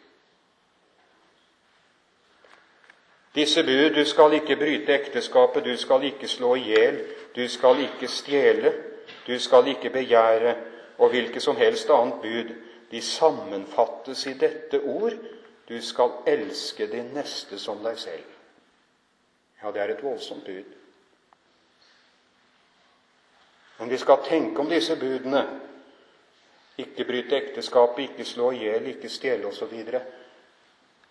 Disse 3.37 3.62
bud 3.62 3.95
du 3.95 4.05
skal 4.09 4.33
ikke 4.38 4.57
bryte 4.57 4.95
ekteskapet, 4.95 5.64
du 5.64 5.77
skal 5.77 6.07
ikke 6.09 6.29
slå 6.29 6.55
i 6.57 6.71
hjel, 6.71 7.03
du 7.37 7.45
skal 7.53 7.83
ikke 7.85 8.09
stjele, 8.09 8.73
du 9.27 9.37
skal 9.38 9.69
ikke 9.69 9.92
begjære, 9.92 10.55
og 10.99 11.12
hvilket 11.12 11.45
som 11.45 11.59
helst 11.61 11.90
annet 11.92 12.23
bud, 12.23 12.55
de 12.90 13.03
sammenfattes 13.03 14.25
i 14.31 14.33
dette 14.40 14.81
ord 14.81 15.14
du 15.69 15.77
skal 15.83 16.23
elske 16.27 16.87
din 16.88 17.11
neste 17.14 17.59
som 17.59 17.83
deg 17.85 17.99
selv. 17.99 18.33
Ja, 19.62 19.73
det 19.75 19.83
er 19.83 19.92
et 19.92 20.05
voldsomt 20.05 20.47
bud. 20.47 20.86
Men 23.78 23.88
vi 23.88 23.98
skal 23.98 24.24
tenke 24.24 24.60
om 24.60 24.68
disse 24.70 24.96
budene. 24.96 25.42
Ikke 26.78 27.04
bryte 27.08 27.36
ekteskapet, 27.36 28.10
ikke 28.10 28.24
slå 28.24 28.50
i 28.52 28.64
hjel, 28.64 28.92
ikke 28.92 29.08
stjele 29.12 29.48
osv 29.48 29.74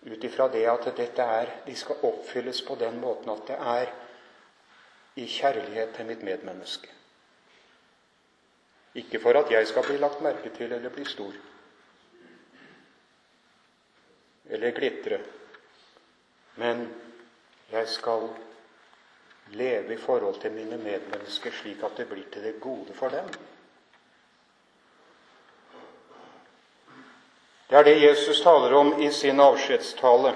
ut 0.06 0.24
ifra 0.24 0.48
det 0.48 0.66
at 0.70 0.84
dette 0.96 1.22
er, 1.22 1.50
de 1.66 1.74
skal 1.76 2.04
oppfylles 2.06 2.62
på 2.62 2.76
den 2.78 3.00
måten 3.02 3.32
at 3.32 3.48
det 3.48 3.56
er 3.58 3.90
i 5.16 5.26
kjærlighet 5.26 5.96
til 5.96 6.06
mitt 6.06 6.22
medmenneske. 6.22 6.92
Ikke 8.94 9.20
for 9.20 9.36
at 9.38 9.50
jeg 9.50 9.66
skal 9.66 9.84
bli 9.86 9.98
lagt 9.98 10.22
merke 10.22 10.52
til 10.54 10.72
eller 10.72 10.94
bli 10.94 11.04
stor 11.04 11.34
eller 14.46 14.70
glitre, 14.70 15.18
men 16.56 16.86
jeg 17.72 17.88
skal 17.90 18.28
leve 19.52 19.94
i 19.94 19.96
forhold 19.96 20.40
til 20.40 20.52
mine 20.52 20.78
medmennesker 20.78 21.54
slik 21.54 21.84
at 21.84 21.96
det 21.96 22.08
blir 22.10 22.26
til 22.32 22.42
det 22.42 22.60
gode 22.60 22.94
for 22.94 23.14
dem. 23.14 23.28
Det 27.68 27.78
er 27.78 27.84
det 27.84 27.98
Jesus 27.98 28.42
taler 28.42 28.74
om 28.78 28.92
i 29.02 29.10
sin 29.10 29.40
avskjedstale 29.40 30.34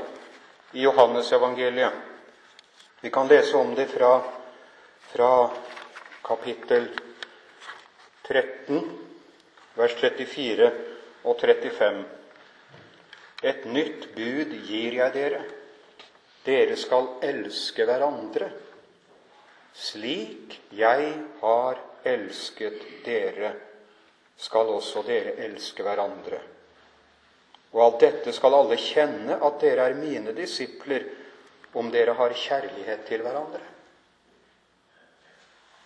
i 0.72 0.82
Johannesevangeliet. 0.82 1.92
Vi 3.00 3.10
kan 3.10 3.28
lese 3.28 3.56
om 3.56 3.74
det 3.74 3.86
fra, 3.86 4.22
fra 5.12 5.50
kapittel 6.22 6.88
13, 8.22 8.80
vers 9.74 9.94
34 9.94 10.70
og 11.24 11.40
35. 11.40 12.02
Et 13.42 13.64
nytt 13.64 14.10
bud 14.14 14.52
gir 14.66 14.98
jeg 14.98 15.14
dere. 15.14 15.40
Dere 16.44 16.76
skal 16.76 17.08
elske 17.24 17.86
hverandre. 17.88 18.50
Slik 19.74 20.56
jeg 20.74 21.12
har 21.40 21.80
elsket 22.06 22.82
dere, 23.04 23.52
skal 24.40 24.72
også 24.72 25.02
dere 25.06 25.36
elske 25.44 25.84
hverandre. 25.84 26.40
Og 27.70 27.82
av 27.84 27.98
dette 28.02 28.32
skal 28.34 28.56
alle 28.56 28.78
kjenne 28.80 29.36
at 29.36 29.60
dere 29.62 29.90
er 29.90 29.98
mine 29.98 30.34
disipler, 30.34 31.04
om 31.78 31.90
dere 31.94 32.16
har 32.18 32.32
kjærlighet 32.34 33.04
til 33.06 33.22
hverandre. 33.22 33.62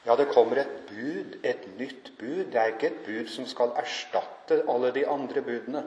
Ja, 0.04 0.16
det 0.16 0.30
kommer 0.32 0.60
et 0.60 0.72
bud, 0.88 1.38
et 1.44 1.66
nytt 1.78 2.10
bud. 2.18 2.46
Det 2.52 2.60
er 2.60 2.72
ikke 2.72 2.90
et 2.90 3.04
bud 3.04 3.28
som 3.32 3.46
skal 3.48 3.72
erstatte 3.80 4.62
alle 4.68 4.92
de 4.96 5.04
andre 5.08 5.42
budene. 5.44 5.84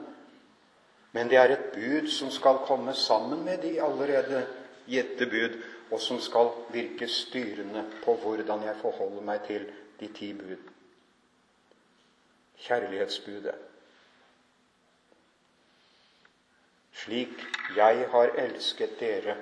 Men 1.14 1.30
det 1.30 1.38
er 1.38 1.54
et 1.54 1.68
bud 1.74 2.08
som 2.10 2.30
skal 2.34 2.60
komme 2.66 2.94
sammen 2.94 3.44
med 3.46 3.62
de 3.62 3.78
allerede 3.82 4.44
gitte 4.90 5.26
bud, 5.30 5.58
og 5.90 6.00
som 6.00 6.20
skal 6.20 6.50
virke 6.72 7.08
styrende 7.08 7.84
på 8.04 8.16
hvordan 8.22 8.62
jeg 8.66 8.76
forholder 8.82 9.24
meg 9.24 9.46
til 9.46 9.64
de 10.00 10.08
ti 10.14 10.32
bud. 10.36 10.68
Kjærlighetsbudet. 12.58 13.54
Slik 16.98 17.44
jeg 17.76 18.08
har 18.10 18.34
elsket 18.42 18.98
dere, 19.00 19.36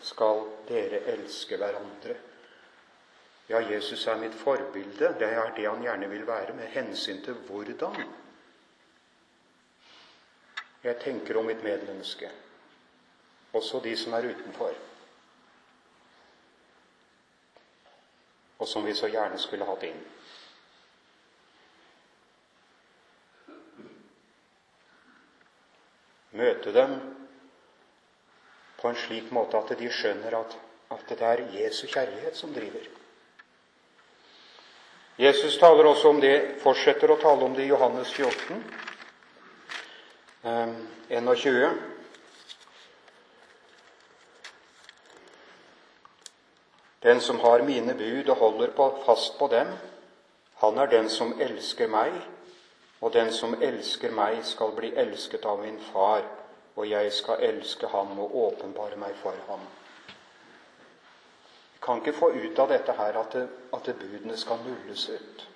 skal 0.00 0.44
dere 0.68 1.00
elske 1.14 1.56
hverandre. 1.56 2.14
Ja, 3.48 3.62
Jesus 3.64 4.06
er 4.06 4.18
mitt 4.20 4.34
forbilde. 4.36 5.14
Det 5.18 5.28
er 5.32 5.54
det 5.56 5.64
han 5.66 5.82
gjerne 5.82 6.08
vil 6.10 6.26
være 6.26 6.54
med 6.54 6.68
hensyn 6.74 7.22
til 7.24 7.34
hvordan 7.48 7.96
jeg 10.84 11.00
tenker 11.02 11.38
om 11.38 11.48
mitt 11.48 11.62
medmenneske, 11.62 12.28
også 13.52 13.80
de 13.84 13.96
som 13.98 14.12
er 14.12 14.28
utenfor, 14.30 14.76
og 18.68 18.72
som 18.74 18.84
vi 18.84 18.92
så 18.94 19.08
gjerne 19.08 19.40
skulle 19.40 19.64
hatt 19.64 19.88
inn. 19.88 20.00
møte 26.38 26.72
dem 26.76 26.92
på 28.78 28.90
en 28.90 28.98
slik 29.00 29.32
måte 29.34 29.58
at 29.58 29.72
de 29.80 29.88
skjønner 29.90 30.36
at, 30.38 30.54
at 30.94 31.10
det 31.10 31.24
er 31.24 31.44
Jesu 31.56 31.86
kjærlighet 31.88 32.36
som 32.38 32.52
driver. 32.54 32.84
Jesus 35.18 35.56
taler 35.58 35.88
også 35.88 36.12
om 36.12 36.20
det, 36.22 36.60
fortsetter 36.62 37.10
å 37.10 37.18
tale 37.18 37.48
om 37.48 37.56
det 37.56 37.64
i 37.64 37.72
Johannes 37.72 38.12
14, 38.14 38.60
eh, 40.46 40.76
21. 41.16 41.72
Den 47.08 47.20
som 47.20 47.40
har 47.40 47.62
mine 47.64 47.94
bud 47.94 48.28
og 48.28 48.36
holder 48.36 48.70
på, 48.76 48.86
fast 49.06 49.38
på 49.38 49.46
dem, 49.48 49.68
han 50.60 50.78
er 50.78 50.90
den 50.92 51.06
som 51.08 51.30
elsker 51.40 51.88
meg, 51.88 52.12
og 53.00 53.14
den 53.14 53.30
som 53.32 53.54
elsker 53.62 54.12
meg, 54.12 54.42
skal 54.44 54.74
bli 54.76 54.90
elsket 54.92 55.46
av 55.48 55.62
min 55.62 55.78
far, 55.92 56.26
og 56.76 56.84
jeg 56.90 57.12
skal 57.16 57.40
elske 57.46 57.88
ham 57.88 58.12
og 58.18 58.34
åpenbare 58.36 58.98
meg 59.00 59.16
for 59.22 59.38
ham. 59.46 59.64
Vi 61.72 61.80
kan 61.86 62.02
ikke 62.02 62.18
få 62.18 62.28
ut 62.34 62.58
av 62.58 62.68
dette 62.68 62.92
her 62.92 63.16
at, 63.22 63.32
det, 63.32 63.48
at 63.72 63.88
budene 64.02 64.36
skal 64.36 64.60
nulles 64.66 65.08
ut. 65.08 65.46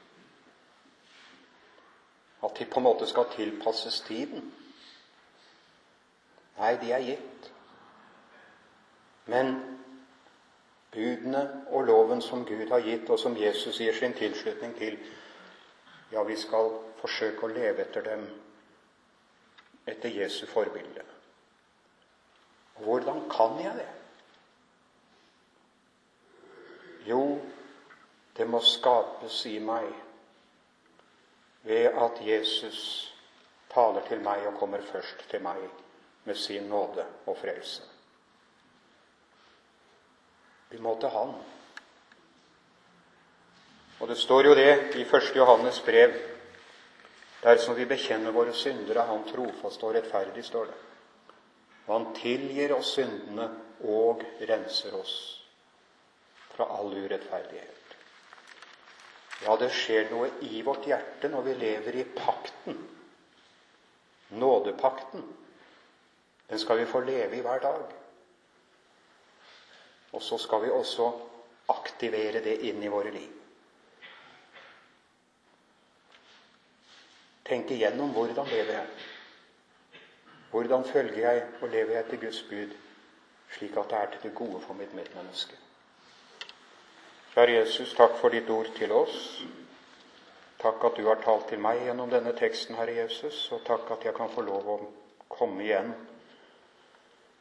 At 2.49 2.57
de 2.59 2.65
på 2.65 2.81
en 2.81 2.89
måte 2.89 3.07
skal 3.11 3.29
tilpasses 3.37 4.01
tiden. 4.09 4.49
Nei, 6.57 6.73
de 6.81 6.97
er 6.97 7.05
gitt. 7.11 7.53
Men 9.27 9.72
budene 10.93 11.43
og 11.71 11.87
loven 11.89 12.23
som 12.23 12.45
Gud 12.45 12.69
har 12.69 12.85
gitt, 12.85 13.11
og 13.11 13.19
som 13.19 13.37
Jesus 13.37 13.81
gir 13.81 13.97
sin 13.97 14.15
tilslutning 14.15 14.75
til, 14.79 14.99
ja, 16.13 16.23
vi 16.23 16.37
skal 16.37 16.71
forsøke 17.01 17.47
å 17.47 17.53
leve 17.53 17.87
etter 17.87 18.05
dem 18.07 18.27
etter 19.87 20.13
Jesu 20.15 20.47
forbilde. 20.47 21.03
Hvordan 22.83 23.25
kan 23.31 23.59
jeg 23.61 23.75
det? 23.79 23.89
Jo, 27.07 27.41
det 28.37 28.47
må 28.49 28.61
skapes 28.63 29.41
i 29.47 29.59
meg 29.59 29.89
ved 31.67 31.99
at 32.05 32.21
Jesus 32.27 32.79
taler 33.73 34.07
til 34.07 34.23
meg 34.23 34.47
og 34.47 34.59
kommer 34.61 34.83
først 34.87 35.27
til 35.31 35.43
meg 35.43 35.65
med 36.25 36.39
sin 36.39 36.69
nåde 36.71 37.07
og 37.27 37.37
frelse. 37.37 37.83
Vi 40.73 40.81
må 40.81 40.95
til 41.01 41.13
Han. 41.13 41.35
Og 44.01 44.09
det 44.09 44.17
står 44.19 44.49
jo 44.49 44.55
det 44.57 44.71
i 44.99 45.05
1. 45.05 45.35
Johannes 45.37 45.81
brev. 45.85 46.15
Dersom 47.43 47.77
vi 47.77 47.85
bekjenner 47.91 48.33
våre 48.33 48.55
syndere, 48.57 49.03
er 49.03 49.13
Han 49.13 49.27
trofast 49.29 49.85
og 49.85 49.95
rettferdig, 49.95 50.45
står 50.45 50.71
det. 50.71 50.81
Og 51.87 51.93
Han 51.93 52.09
tilgir 52.17 52.73
oss 52.77 52.95
syndene 52.97 53.51
og 53.85 54.25
renser 54.49 54.97
oss 54.97 55.15
fra 56.55 56.71
all 56.79 56.93
urettferdighet. 56.95 57.97
Ja, 59.43 59.57
det 59.59 59.73
skjer 59.75 60.11
noe 60.13 60.29
i 60.47 60.63
vårt 60.63 60.87
hjerte 60.87 61.29
når 61.29 61.49
vi 61.49 61.55
lever 61.59 61.99
i 61.99 62.05
pakten. 62.17 62.79
Nådepakten. 64.39 65.25
Den 66.49 66.59
skal 66.59 66.79
vi 66.79 66.87
få 66.87 67.01
leve 67.05 67.37
i 67.37 67.43
hver 67.45 67.61
dag. 67.61 68.02
Og 70.13 70.23
så 70.23 70.39
skal 70.39 70.63
vi 70.65 70.71
også 70.71 71.13
aktivere 71.73 72.43
det 72.45 72.59
inn 72.69 72.83
i 72.83 72.91
våre 72.93 73.11
liv. 73.15 73.31
Tenk 77.49 77.73
igjennom 77.75 78.13
hvordan 78.15 78.49
lever 78.49 78.73
jeg. 78.73 78.87
Hvordan 80.53 80.85
følger 80.85 81.19
jeg 81.31 81.43
og 81.61 81.69
lever 81.69 81.95
jeg 81.95 82.05
etter 82.05 82.21
Guds 82.21 82.43
bud, 82.49 82.77
slik 83.57 83.77
at 83.77 83.91
det 83.91 83.99
er 83.99 84.11
til 84.13 84.23
det 84.23 84.35
gode 84.37 84.61
for 84.61 84.77
mitt 84.77 84.95
medmenneske? 84.95 85.57
Kjære 87.33 87.57
Jesus, 87.57 87.95
takk 87.97 88.19
for 88.21 88.29
ditt 88.29 88.51
ord 88.53 88.69
til 88.77 88.93
oss. 88.93 89.17
Takk 90.61 90.85
at 90.85 90.99
du 91.01 91.07
har 91.09 91.23
talt 91.25 91.49
til 91.49 91.61
meg 91.61 91.81
gjennom 91.87 92.13
denne 92.13 92.35
teksten, 92.37 92.77
Herre 92.77 92.95
Jesus, 93.01 93.47
og 93.53 93.65
takk 93.67 93.91
at 93.97 94.05
jeg 94.05 94.15
kan 94.15 94.31
få 94.31 94.45
lov 94.47 94.69
å 94.69 94.77
komme 95.33 95.65
igjen 95.65 95.95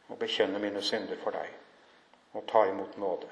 og 0.08 0.18
bekjenne 0.20 0.60
mine 0.64 0.82
synder 0.82 1.20
for 1.20 1.36
deg 1.36 1.52
og 2.34 2.48
ta 2.48 2.66
imot 2.70 2.98
nåde. 2.98 3.30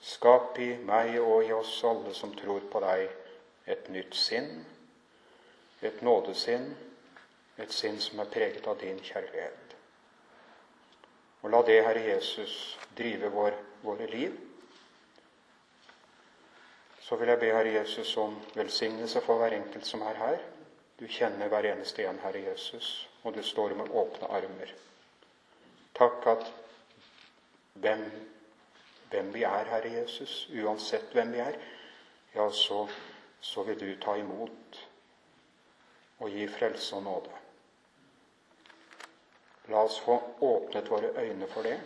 Skap 0.00 0.58
i 0.58 0.74
meg 0.84 1.18
og 1.20 1.44
i 1.44 1.52
oss 1.52 1.72
alle 1.84 2.14
som 2.16 2.32
tror 2.36 2.64
på 2.72 2.80
deg, 2.84 3.08
et 3.66 3.88
nytt 3.92 4.16
sinn, 4.16 4.64
et 5.82 6.02
nådesinn, 6.02 6.70
et 7.60 7.72
sinn 7.72 8.00
som 8.00 8.22
er 8.22 8.30
preget 8.32 8.66
av 8.66 8.78
din 8.80 8.98
kjærlighet. 9.04 9.76
Og 11.42 11.50
la 11.52 11.60
det, 11.64 11.82
Herre 11.84 12.04
Jesus, 12.04 12.78
drive 12.96 13.28
vår, 13.32 13.56
våre 13.84 14.06
liv 14.06 14.38
så 17.10 17.16
vil 17.16 17.28
jeg 17.32 17.40
be 17.42 17.48
Herre 17.50 17.72
Jesus 17.74 18.10
om 18.22 18.36
velsignelse 18.54 19.20
for 19.20 19.40
hver 19.40 19.56
enkelt 19.56 19.86
som 19.86 20.02
er 20.06 20.14
her. 20.14 20.36
Du 21.00 21.08
kjenner 21.10 21.48
hver 21.50 21.66
eneste 21.72 22.04
en, 22.06 22.20
Herre 22.22 22.38
Jesus, 22.44 23.08
og 23.24 23.34
du 23.34 23.42
står 23.42 23.74
med 23.74 23.90
åpne 23.90 24.28
armer. 24.30 24.70
Takk 25.98 26.28
at 26.30 26.44
hvem, 27.74 28.04
hvem 29.10 29.34
vi 29.34 29.42
er, 29.42 29.70
Herre 29.70 29.92
Jesus, 29.92 30.48
uansett 30.62 31.12
hvem 31.14 31.32
vi 31.32 31.44
er, 31.44 31.58
ja, 32.34 32.50
så, 32.50 32.88
så 33.40 33.62
vil 33.62 33.80
du 33.80 33.94
ta 34.02 34.16
imot 34.18 34.80
og 36.20 36.30
gi 36.30 36.46
frelse 36.48 36.96
og 36.96 37.02
nåde. 37.02 37.38
La 39.70 39.84
oss 39.86 40.00
få 40.02 40.18
åpnet 40.40 40.90
våre 40.90 41.14
øyne 41.22 41.46
for 41.48 41.62
det. 41.62 41.78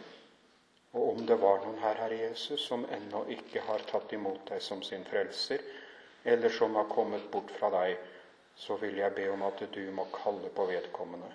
Og 0.95 1.09
om 1.11 1.27
det 1.27 1.37
var 1.43 1.61
noen 1.65 1.81
her, 1.83 1.99
Herre 1.99 2.19
Jesus, 2.19 2.67
som 2.69 2.87
ennå 2.97 3.25
ikke 3.35 3.65
har 3.67 3.83
tatt 3.91 4.13
imot 4.15 4.45
deg 4.49 4.63
som 4.63 4.83
sin 4.83 5.05
frelser, 5.05 5.63
eller 6.25 6.53
som 6.55 6.75
har 6.79 6.89
kommet 6.89 7.27
bort 7.33 7.51
fra 7.59 7.71
deg, 7.75 7.97
så 8.57 8.77
vil 8.81 8.97
jeg 8.99 9.15
be 9.15 9.27
om 9.33 9.43
at 9.43 9.65
du 9.75 9.83
må 9.93 10.07
kalle 10.15 10.49
på 10.55 10.67
vedkommende. 10.71 11.31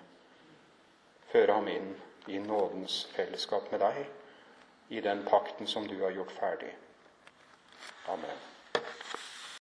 Føre 1.30 1.58
ham 1.58 1.68
inn 1.68 1.92
i 2.32 2.40
nådens 2.42 3.04
fellesskap 3.14 3.68
med 3.70 3.84
deg, 3.84 4.00
i 4.90 5.00
den 5.00 5.24
pakten 5.24 5.66
som 5.66 5.86
du 5.86 6.02
har 6.02 6.10
gjort 6.10 6.32
ferdig. 6.32 6.76
Amen. 8.08 8.38